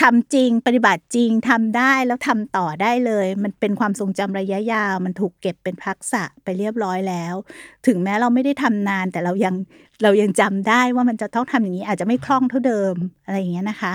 [0.00, 7.34] ทำจริงปฏิบัติจริงทำได้แล้วทำต่อได้เลย มันเป็นความทรงจำระยะยาว มันถูกเก็บเป็นทักษะไปเรียบร้อยแล้ว
[7.86, 9.54] ถึงแม้เราไม่ได้ทำนานแต่เรายัง
[10.02, 13.92] เรายังจำได้ว่ามันจะต้องทำอย่างนี้อาจจะไม่คล่องเท่าเดิมอะไรอย่างเงี้ยนะคะ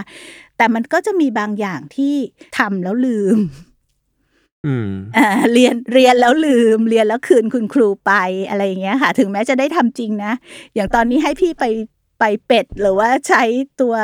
[0.58, 2.16] แต่มันก็จะมีบางอย่างที่
[2.58, 3.40] ทำแล้วลืม
[4.66, 8.12] อืมอ่าเรียนเรียนแล้วลืม เรียนแล้วคืนคุณครูไป
[8.50, 10.34] อะไรอย่างเงี้ยค่ะ ถึงแม้จะได้ทำจริงนะ
[10.74, 11.66] อย่างตอนนี้ให้พี่ไป
[12.20, 13.44] ไปเป็ดหรือว่าใช้
[13.82, 13.96] ตัว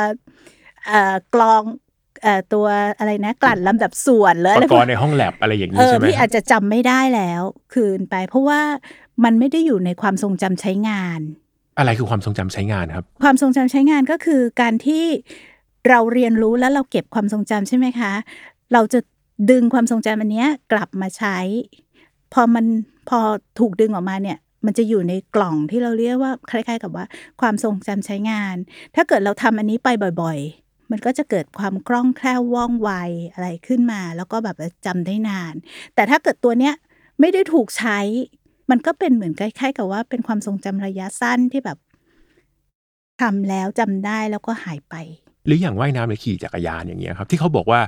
[0.86, 1.83] เอ่อกลองเอ่อ
[2.52, 2.66] ตัว
[2.98, 7.42] อะไรนะกลั่นลำดับส่วนหรืออุอะปไรกพวรกณ์ในห้องแลบอะไรอย่างเอนี้อใช่ไหมพี่อาจจะจำไม่ได้แล้ว
[7.74, 8.60] คืนไป เพราะว่า
[9.24, 11.20] มันไม่ได้อยู่ในความทรงจำใช้งาน
[11.78, 15.04] อะไรคือความทรงจำใช้งานครับ ความทรงจำใช้งานก็คือการที่
[15.88, 18.12] เราเรียนรู้แล้วเราเก็บความทรงจำใช่ไหมคะ
[18.72, 19.00] เราจะ
[19.50, 21.38] ดึงความทรงจำอันเนี้ยกลับมาใช้
[22.32, 22.64] พอมัน
[23.08, 23.20] พอ
[23.58, 27.04] ถูกดึงออกมาเนี่ยมันจะอยู่ในกล่องที่เราเรียกว่าคล้าย ๆ กับว่า
[27.40, 28.56] ความทรงจำใช้งาน
[28.94, 29.88] ถ้าเกิดเราทำอันนี้ไป
[30.22, 32.90] บ่อยๆ มันก็จะเกิดความคล่องแคล่วว่องไว
[33.32, 34.56] อะไรขึ้นมา แล้วก็แบบ
[34.86, 35.54] จำได้นาน
[35.94, 36.74] แต่ถ้าเกิดตัวเนี้ย
[37.20, 37.98] ไม่ได้ถูกใช้
[38.70, 41.78] มันก็เป็นเหมือนคล้ายๆ กับว่าเป็นความทรงจำระยะสั้นที่แบบ
[43.20, 44.94] ทำแล้วจำได้แล้วก็หายไป
[45.46, 47.80] หรืออย่างว่ายน้ำหรือขี่จักรยานอย่างเงี้ยครับ ที่เขาบอกว่า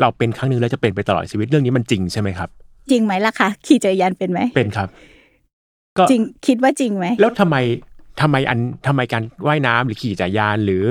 [0.00, 2.48] เราเป็นครั้งหนึ่งแล้วจะเป็นไปตลอดชีวิตเรื่องนี้มันจริงใช่ไหมครับ
[2.90, 4.88] จริงไหมล่ะคะขี่จักรยานเป็นไหมเป็นครับ
[5.98, 7.56] ก็จริงคิดว่าจริงไหมแล้วทำไม
[8.20, 10.84] ทำไมอันทำไมการว่ายน้ำหรือขี่จักรยานหรือ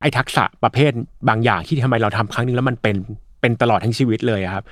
[0.00, 0.92] ไอ้ทักษะประเภท
[1.28, 2.96] บางอย่างที่ทำไมเราทำครั้งหนึ่งแล้วมันเป็น
[3.40, 4.64] เป็นตลอดทั้งชีวิตเลยอะครับ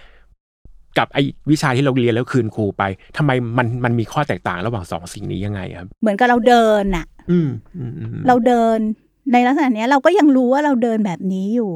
[0.99, 2.83] กับไอ้วิชาที่เราเรียนแล้วคืนครูไป
[3.17, 8.79] ทำไมมันมันมีข้อแตกต่างระหว่างสองสิ่งนี้ยังไงครับ เหมือนกับเราเดินอะอืมอืมอืมเราเดิน
[9.33, 11.73] ในลักษณะเนี้ยเราก็ยังรู้ว่าเราเดินแบบนี้อยู่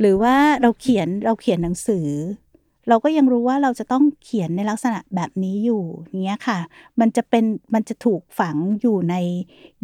[0.00, 2.06] หรือว่าเราเขียนเราเขียนหนังสือ
[2.88, 6.58] เราก็ยังรู้ว่าเราจะต้องเขียนในลักษณะแบบนี้อยู่อย่างเงี้ยค่ะ
[7.00, 9.14] มันจะเป็นมันจะถูกฝังอยู่ใน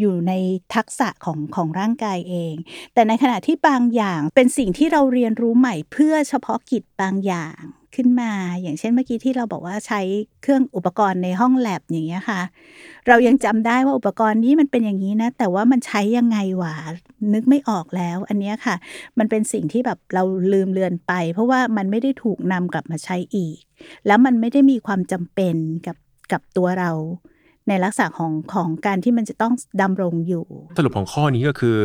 [0.00, 0.32] อยู่ใน
[0.74, 2.55] ทักษะของของร่างกายเอง
[2.94, 7.61] แต่ในขณะที่บางอย่างเป็นสิ่งที่เราเรียนรู้ใหม่เพื่อเฉพาะกิจบางอย่าง
[7.97, 8.30] ขึ้นมา
[8.62, 10.01] อย่างเช่นเมื่อกี้ที่เราบอกว่าใช้
[10.43, 12.40] เครื่องอุปกรณ์ในห้องแลบอย่างเงี้ยค่ะ
[13.09, 16.74] เรายังจำได้ว่าอุปกรณ์นี้มันเป็นอย่างนี้นะ แต่ว่ามันใช้ยังไงวะ
[17.34, 18.74] นึกไม่ออกแล้ว อันเนี้ยค่ะ
[19.18, 20.22] มันเป็นสิ่งที่แบบเรา
[20.53, 23.59] ลืมเลือนไป เพราะว่ามันไม่ได้ถูกนำกลับมาใช้อีก
[24.07, 25.97] แล้วมันไม่ได้มีความจำเป็นกับ
[26.32, 26.90] กับตัวเรา
[27.68, 30.45] ในลักษณะของของการที่มันจะต้องดำรงอยู่
[30.78, 31.76] สรุปของข้อนี้ก็คือ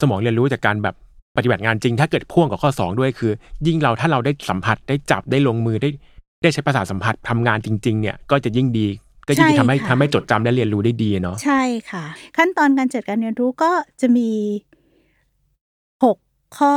[0.00, 0.96] สมองเรียนรู้จากการแบบ
[1.36, 3.32] ปฏิบัติงานจริง ถ้าเกิดพ่วงกับข้อ 2 ด้วยคือ
[3.66, 5.90] ยิ่งเราถ้าเราได้สัมผัสได้จับได้ลงมือได้
[6.42, 8.86] ได้ใช้ประสาทสัมผัสทำงานจริง ๆ เนี่ยก็จะยิ่งดี
[9.28, 12.04] ก็ยิ่งใช่ทำให้ค่ะทำให้จดจำและเรียนรู้ได้ดีเนาะใช่ค่ะ
[12.36, 14.30] ขั้นตอนการจัดการเรียนรู้ก็จะมี
[16.02, 16.74] 6 ข้อ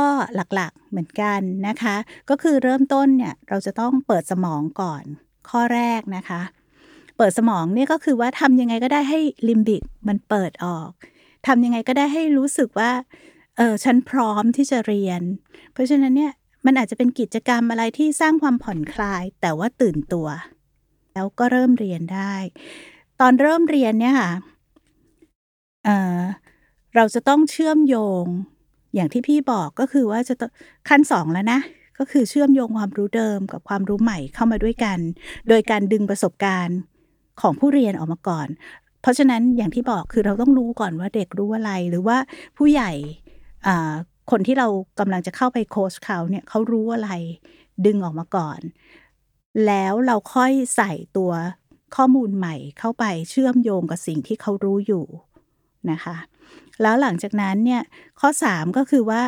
[0.54, 1.96] หลักๆเหมือนกันนะคะ
[2.30, 5.04] ก็คือเริ่มต้นเนี่ยเราจะต้องเปิดสมองก่อน
[5.48, 6.40] ข้อแรกนะคะ
[7.18, 10.90] เปิดสมองเนี่ยก็คือว่าทำยังไงก็ได้ให้ลิมบิกมันเปิดออก
[11.46, 12.90] ทำยังไงก็ได้ให้รู้สึกว่า
[13.60, 15.22] เออฉันพร้อมที่จะเรียน
[15.72, 16.32] เพราะฉะนั้นเนี่ย
[16.66, 20.28] มันอาจจะเป็นกิจกรรมอะไรที่สร้างความผ่อนคลาย แต่ว่าตื่นตัว
[21.14, 22.34] แล้วก็เริ่มเรียนได้
[23.20, 24.32] ตอนเริ่มเรียนเนี่ยค่ะ
[25.84, 26.20] เออ
[26.94, 28.26] เราจะต้องเชื่อมโยง
[28.94, 30.50] อย่างที่พี่บอกก็คือว่าจะต้อง
[30.88, 31.60] ขั้นสองแล้วนะ
[31.98, 34.98] ก็คือเชื่อมโยงความรู้เดิมกับความรู้ใหม่เข้ามาด้วยกัน
[35.48, 36.78] โดยการดึงประสบการณ์
[37.40, 38.48] ของผู้เรียนออกมาก่อน
[39.02, 42.18] เพราะฉะนั้นอย่างที่บอกคือเราต้องรู้ก่อนว่าเด็กรู้อะไรหรือว่า
[42.56, 42.92] ผู้ใหญ่
[44.30, 47.10] คนที่เรากำลังจะเข้าไปโค้ชเขาเนี่ยเขารู้อะไร
[47.86, 48.60] ดึงออกมาก่อน
[49.66, 51.32] แล้วเราค่อยใส่ตัว
[51.96, 55.04] ข้อมูลใหม่เข้าไปเชื่อมโยงกับสิ่งที่เขารู้อยู่
[55.90, 56.16] นะคะ
[56.82, 57.82] แล้วหลังจากนั้นเนี่ย
[58.20, 59.22] ข้อ 3 ก็คือว่า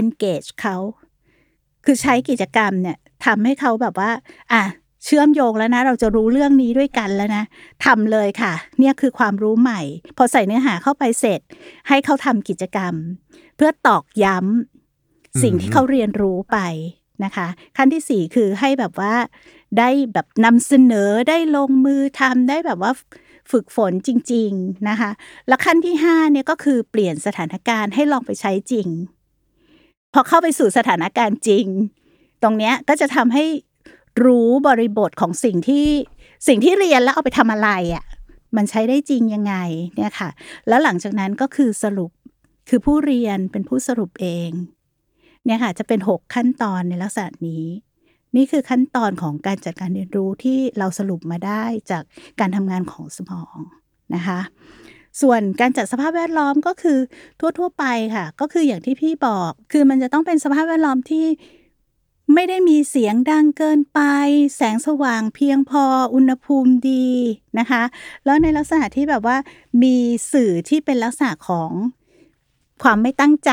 [0.00, 0.76] engage เขา
[1.84, 4.10] คือใช้กิจกรรมเนี่ยทำให้เขาแบบว่า
[4.52, 4.64] อะ
[5.06, 7.44] เชื่อมโยงแล้วนะ เราจะรู้เรื่องนี้ด้วยกันแล้วนะ
[7.84, 9.80] ทำเลยค่ะ เนี่ยคือความรู้ใหม่
[10.16, 11.40] พอใส่เนื้อหาเข้าไปเสร็จ
[11.88, 12.94] ให้เขาทำกิจกรรม
[13.56, 16.58] เพื่อตอกย้ำสิ่งที่เขาเรียนรู้ไป
[17.24, 17.46] นะคะ
[17.76, 19.14] ขั้นที่สี่คือให้แบบว่า
[19.78, 22.92] ได้แบบนำเสนอได้ลงมือทำได้แบบว่า
[23.50, 25.10] ฝึกฝนจริง ๆนะคะ
[25.48, 28.88] แล้วขั้นที่ห้าเนี่ยก็คือเปลี่ยนสถานการณ์ให้ลองไปใช้จริง
[30.14, 31.66] พอเข้าไปสู่สถานการณ์จริง
[32.42, 33.44] ตรงเนี้ยก็จะทำให้
[34.24, 35.86] รู้บริบทของสิ่งที่
[36.48, 38.04] สิ่งที่เรียนแล้วเอาไปทำอะไรอะ่ะ
[38.56, 39.54] มันใช้ได้จริงยังไง
[39.96, 40.28] เนี่ยค่ะ
[40.68, 42.10] แล้วหลังจากนั้นก็คือสรุป
[42.68, 44.50] คือผู้เรียนเป็นผู้สรุปเอง
[45.44, 47.66] เนี่ยค่ะจะเป็น 6 ขั้นตอนในลักษณะนี้
[48.36, 52.02] นี่คือขั้นตอนของการจัดการเรียนรู้ที่เราสรุปมาได้จาก
[52.40, 53.56] การทำงานของสมอง
[54.14, 54.40] นะคะ
[55.22, 56.98] ส่วนการจัดสภาพแวดล้อมก็คือ
[57.40, 61.26] ทั่ว ๆ ไปค่ะ ก็คืออย่างที่พี่บอกคือมันจะต้องเป็นสภาพแวดล้อมที่
[62.34, 64.00] ไม่ได้มีเสียงดังเกินไป
[64.56, 67.08] แสงสว่างเพียงพออุณหภูมิดี
[67.58, 67.82] นะคะ
[68.24, 69.36] แล้วในลักษณะที่แบบว่า
[69.82, 69.96] มี
[70.32, 71.70] สื่อที่เป็นลักษณะของ
[72.82, 73.52] ความไม่ตั้งใจ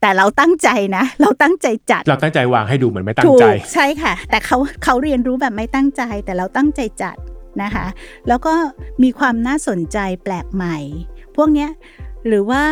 [0.00, 7.16] แต่เราตั้งใจนะ เราตั้งใจจัด เราตั้งใจวางให้ดูเหมือนไม่ตั้งถูใจกใถูกใช่ค่ะ แต่เขาเขาเรียนรู้แบบไม่ตั้งใจ แต่เราตั้งใจจัด
[7.62, 7.86] นะคะ
[8.28, 8.54] แล้วก็
[9.02, 10.76] มีความน่าสนใจแปลกใหม่
[11.36, 11.70] พวกเนี้ย
[12.26, 12.62] หรือว่า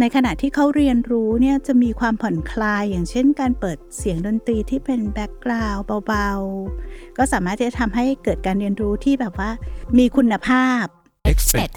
[0.00, 9.50] ในขณะที่เขาเรียนรู้เนี่ยจะมีความผ่อนคลายอย่างเช่นการเปิดเสียงดนตรีที่เป็น background เบาๆ ก็สามารถที่จะทำให้เกิดการเรียนรู้ที่แบบว่า
[9.98, 10.84] มีคุณภาพ
[11.24, 11.70] เป็ด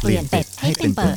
[0.00, 1.16] เปลี่ยนเป็ดให้เป็นเปิด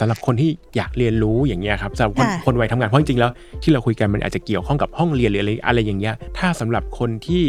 [0.00, 3.30] สำหรับคนที่อยากเรียนรู้อย่างเงี้ยครับสำหรับคนค่ะ คนวัยทำงานเพราะจริงๆแล้ว
[3.62, 7.44] ที่เราคุยกันมันอาจจะเกี่ยวข้องกับห้องเรียนหรืออะไรอะไรอย่างเงี้ยถ้าสำหรับคนที่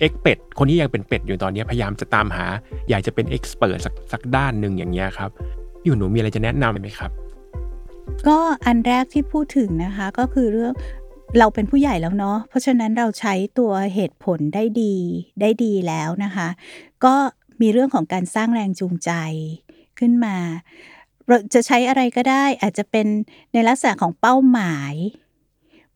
[0.00, 2.46] เอ็กเป็ดคนที่ยังเป็นเป็ดอยู่ตอนเนี้ยพยายามจะตามหา
[2.90, 5.30] อยากจะเป็นเอ็กซ์เปิดสักสักด้านหนึ่งอย่างเงี้ยครับ
[5.86, 7.10] อยู่หนูมีอะไรจะแนะนำไหมครับ
[8.28, 10.72] ก็อันแรกที่พูดถึงนะคะก็คือเรื่อง
[11.38, 14.94] เราเป็นผู้ใหญ่แล้วเนาะเพราะฉะนั้นเราใช้ตัวเหตุผลได้ดี
[15.40, 16.48] ได้ดีแล้วนะคะ
[17.04, 17.14] ก็
[17.60, 19.10] มีเรื่องของการสร้างแรงจูงใจ
[19.98, 20.36] ขึ้นมา
[21.26, 23.06] เราจะใช้อะไรก็ได้อาจจะเป็น
[23.52, 24.94] ในลักษณะของเป้าหมาย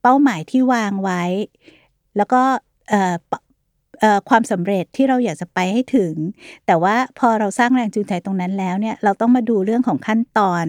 [0.03, 1.23] เป้าหมายที่วางไว้
[2.17, 2.43] แล้วก็
[2.89, 3.15] เอ่อ
[4.29, 6.15] ความสำเร็จที่เราอยากจะไปให้ถึง
[6.67, 10.65] แต่ว่าพอเราสร้างแรงจูงใจตรงนั้นแล้วเนี่ยเราต้องมาดูเรื่องของขั้นตอน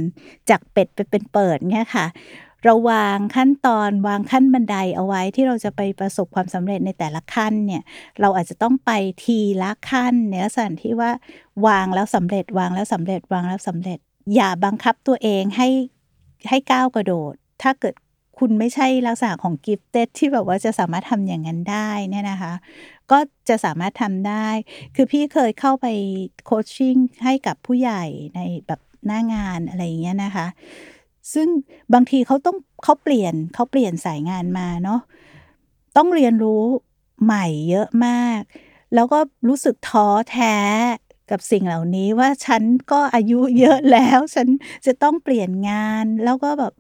[0.50, 2.06] จากเป็ดไปเป็นเปิดเนี่ยค่ะ
[2.66, 7.82] เราวางขั้นตอนวางขั้นบันไดเอาไว้ที่เราจะไปประสบความสำเร็จในแต่ละขั้นเนี่ย
[8.22, 8.92] เราอาจจะต้องไป
[9.24, 11.12] ทีละขั้นในลักษณะที่ว่า
[11.66, 14.00] วางแล้วสำเร็จวางแล้วสำเร็จวางแล้วสำเร็จ
[14.36, 15.70] อย่าบังคับตัวเองให้
[16.50, 17.96] ให้ก้าวกระโดด ถ้าเกิด
[18.38, 22.54] คุณไม่ใช่ลักษณะของกิฟเต็ดที่แบบว่าจะสามารถทำอย่างนั้นได้เนี่ยนะคะ
[23.12, 23.18] ก็
[23.50, 24.48] จะสามารถทำได้
[24.96, 25.88] คือพี่เคยเข้าไป
[26.46, 28.04] โคชชิ่งให้กับผู้ใหญ่
[28.36, 30.48] ในแบบหน้างานอะไรอย่างเงี้ยนะคะ
[31.34, 31.48] ซึ่ง
[31.94, 35.00] บางทีเขาต้องเขาเปลี่ยนเขาเปลี่ยนสายงานมาเนาะ
[35.98, 36.64] ต้องเรียนรู้
[37.24, 38.42] ใหม่เยอะมาก
[38.94, 40.56] แล้วก็รู้สึกท้อแท้
[41.32, 44.48] กับสิ่งเหล่านี้ว่าฉันก็อายุเยอะแล้ว ฉัน
[44.86, 46.74] จะต้องเปลี่ยนงานแล้วก็แบบ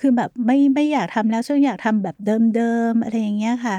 [0.00, 2.16] คือแบบไม่ไม่อยากทำแล้วฉันอยากทำแบบ
[2.56, 3.76] เดิมๆอะไรอย่างเงี้ยค่ะ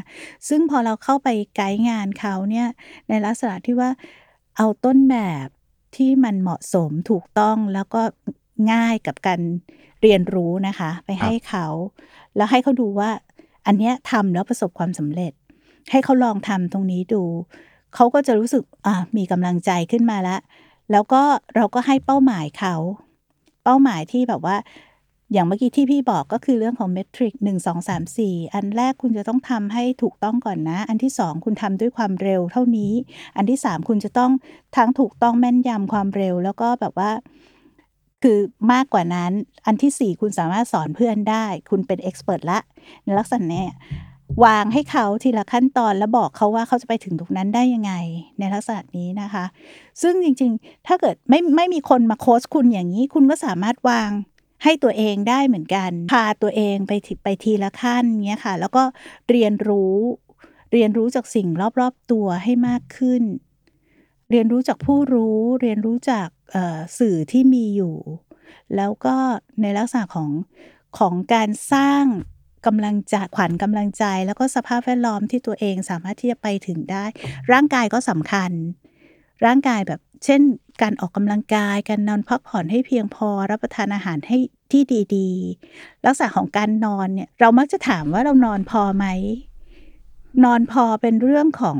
[0.49, 2.67] ซึ่งพอเราเข้าไปไกด์งานเขาเนี่ย
[3.09, 3.89] ในลักษณะที่ว่า
[4.57, 5.47] เอาต้นแบบ
[5.95, 8.01] ที่มันเหมาะสมถูกต้องแล้วก็
[8.71, 9.41] ง่ายกับการ
[10.01, 11.67] เรียนรู้นะคะ ไปให้เขา
[12.35, 13.09] แล้วให้เขาดูว่า
[13.65, 15.33] อันเนี้ยทำแล้วประสบความสำเร็จ
[15.91, 17.23] ให้เขาลองทำตรงนี้ดู
[17.95, 20.39] เขาก็จะรู้สึกอ่ามีกำลังใจขึ้นมาแล้ว
[20.91, 21.21] แล้วก็
[21.55, 22.75] เราก็ให้เป้าหมายเขา
[23.63, 24.55] เป้าหมายที่แบบว่า
[25.33, 32.93] อย่างเมื่อกี้ที่พี่บอกก็คือเรื่องของเมทริกหนึ่งสองสามสี่อันแรกคุณจะต้องทำให้ถูกต้องก่อนนะ อันที่สองคุณทำด้วยความเร็วเท่านี้
[33.37, 34.31] อันที่สามคุณจะต้อง
[34.75, 37.11] ทั้งถูกต้องแม่นยำความเร็ว แล้วก็แบบว่า
[38.23, 38.39] คือ
[38.73, 39.31] มากกว่านั้น
[39.65, 42.59] อันที่สี่คุณสามารถสอนเพื่อนได้ คุณเป็นเอ็กซ์เพรสละ
[43.03, 43.69] ในลักษณะเนี้ย
[44.45, 47.93] วางให้เขาทีละขั้นตอนแล้วบอกเขาว่าเขาจะไปถึงตรงนั้นได้ยังไง
[48.39, 49.45] ในลักษณะนี้นะคะ
[50.01, 54.09] ซึ่งจริงๆ ถ้าเกิดไม่ไม่มีคนมาโค้ชคุณอย่างนี้ คุณก็สามารถวาง
[54.63, 56.91] ให้ตัวเองได้เหมือนกัน พาตัวเองไป
[57.23, 58.83] ไปทีละขั้นเงี้ยค่ะ แล้วก็
[59.29, 59.95] เรียนรู้
[60.73, 61.47] เรียนรู้จากสิ่ง
[61.79, 63.23] รอบๆตัวให้มากขึ้น
[64.31, 66.29] เรียนรู้จากผู้รู้ เรียนรู้จาก
[66.99, 67.95] สื่อที่มีอยู่
[68.75, 69.15] แล้วก็
[69.61, 70.29] ในลักษณะของ
[70.99, 72.03] ของการสร้าง
[72.65, 77.05] กำลังใจขวัญกำลังใจ แล้วก็สภาพแวดล้อมที่ตัวเองสามารถที่จะไปถึงได้
[77.51, 78.51] ร่างกายก็สำคัญ
[79.45, 80.41] ร่างกายแบบ เช่น
[80.81, 84.37] การออกกำลังกาย การนอนพักผ่อนให้เพียงพอ รับประทานอาหารให้
[84.71, 84.81] ที่
[85.15, 89.05] ดีๆ ลักษณะของการนอนเนี่ย เรามักจะถามว่าเรานอนพอไหม
[90.43, 91.77] นอนพอเป็นเรื่องของ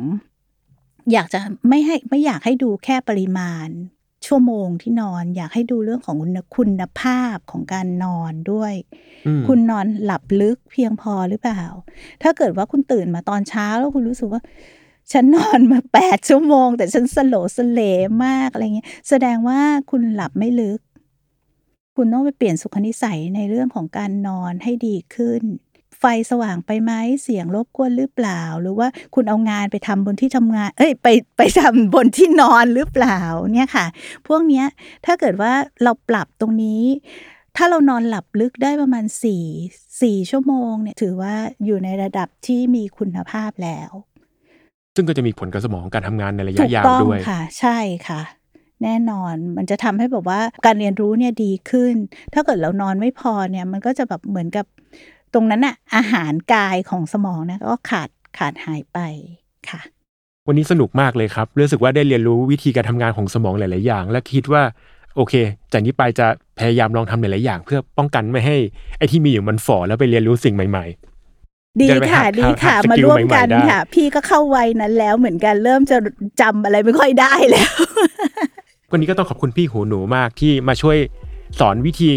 [1.12, 1.40] อยากจะ
[1.70, 3.70] ไม่ให้ไม่อยากให้ดูแค่ปริมาณ
[4.28, 8.74] ชชั่วโมงที่นอน อยากให้ดูเรื่องของคุณคุณภาพของการนอนด้วย
[9.28, 11.62] อืมคุณนอนหลับลึกเพียงพอหรือเปล่า
[12.24, 14.42] ถ้าเกิดว่าคุณตื่นมาตอนเช้าแล้วคุณรู้สึกว่า
[15.12, 17.82] ฉันนอนมาแปดชั่วโมง แต่ฉันสโลสเล
[18.26, 19.60] มากอะไรเงี้ยแสดงว่า
[19.92, 20.80] คุณหลับไม่ลึก
[21.96, 25.44] คุณต้องไปเปลี่ยนสุขนิสัยในเรื่องของการนอนให้ดีขึ้น
[26.00, 26.92] ไฟสว่างไปไหม
[27.24, 31.08] เสียงรบกวนหรือเปล่า หรือว่าคุณเอางานไปทำบนที่ทำงาน เอ้ยไป
[31.38, 33.20] ไปทำบนที่นอนหรือเปล่า
[33.54, 33.86] เนี่ยค่ะ
[34.28, 34.66] พวกเนี้ย
[35.06, 35.54] ถ้าเกิดว่า
[35.84, 36.84] เราปรับตรงนี้
[37.58, 39.44] ถ้าเรานอนหลับลึกได้ประมาณสี่
[40.02, 41.36] สี่ชั่วโมงเนี่ยถือว่า
[41.66, 43.92] อยู่ในระดับที่มีคุณภาพแล้ว
[44.96, 47.78] ซึ่งก็จะมีผลกับสมองการทำงานในระยะถูกยาวต้องด้วยค่ะ ใช่
[48.08, 48.22] ค่ะ
[48.84, 51.94] แน่นอนมันจะทำให้แบบว่าการเรียนรู้เนี่ยดีขึ้น
[52.34, 54.66] ถ้าเกิดเรานอนไม่พอเนี่ยมันก็จะแบบเหมือนกับ
[55.34, 59.00] ตรงนั้นอะอาหารกายของสมองนะก็ขาดขาดหายไป
[59.70, 59.82] ค่ะ
[60.48, 64.64] วันนี้สนุกมากเลยครับรู้สึกว่าได้เรียนรู้วิธีการทำงานของสมองหลาย ๆ อย่าง และคิดว่า
[65.16, 65.34] โอเค
[65.74, 66.28] จากนี้ไปจะ
[66.60, 68.58] พยายามลองทำหลาย ๆ อย่าง เพื่อป้องกันไม่ให้
[68.98, 70.86] ไอ้ที่มีอยู่มันฝ่อแล้วไปเรียนรู้สิ่งใหม่
[71.80, 75.98] ดีจะไปค่ะหาดีค่ะหาสกิลมาร่วมกันใหม่ๆได้ค่ะ พี่ก็เข้าวัยนั้นแล้วเหมือนกันเริ่มจะ
[76.42, 80.98] จำอะไรไม่ค่อยได้แล้วๆวันนี้ก็ต้องขอบคุณพี่หูหนูมากที่มาช่วย
[81.60, 82.12] สอนวิธี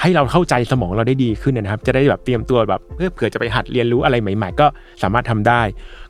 [0.00, 4.66] ให้เราเข้าใจสมองเราได้ดีขึ้นนะครับ จะได้แบบเตรียมตัวแบบเพื่อเผื่อจะไปหัดเรียนรู้อะไรใหม่ ๆ ก็
[5.02, 5.62] สามารถทำได้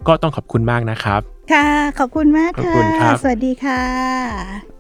[0.08, 1.20] ก็ต้องขอบคุณมากนะครับ
[1.52, 1.66] ค่ะ
[1.98, 3.82] ขอบคุณมากขอบค่ะคุณครับสวัสดีค่ะ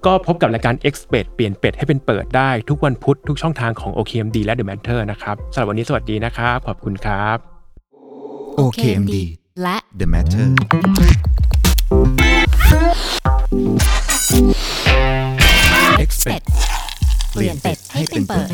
[0.06, 7.49] ก็พบกับรายการ X เป็ดเปลี่ยนเป็ดให้เป็นเปิดได้ทุกวันพุธทุกช่องทางของ OKMD และ The Matter นะครับสำหรับวันนี้สวัสดีนะครับ ขอบคุณครับ
[8.58, 9.16] OKMD
[9.62, 10.48] และ The Matter
[17.32, 18.48] เปลี่ยนเป็ดให้เป็นเปิด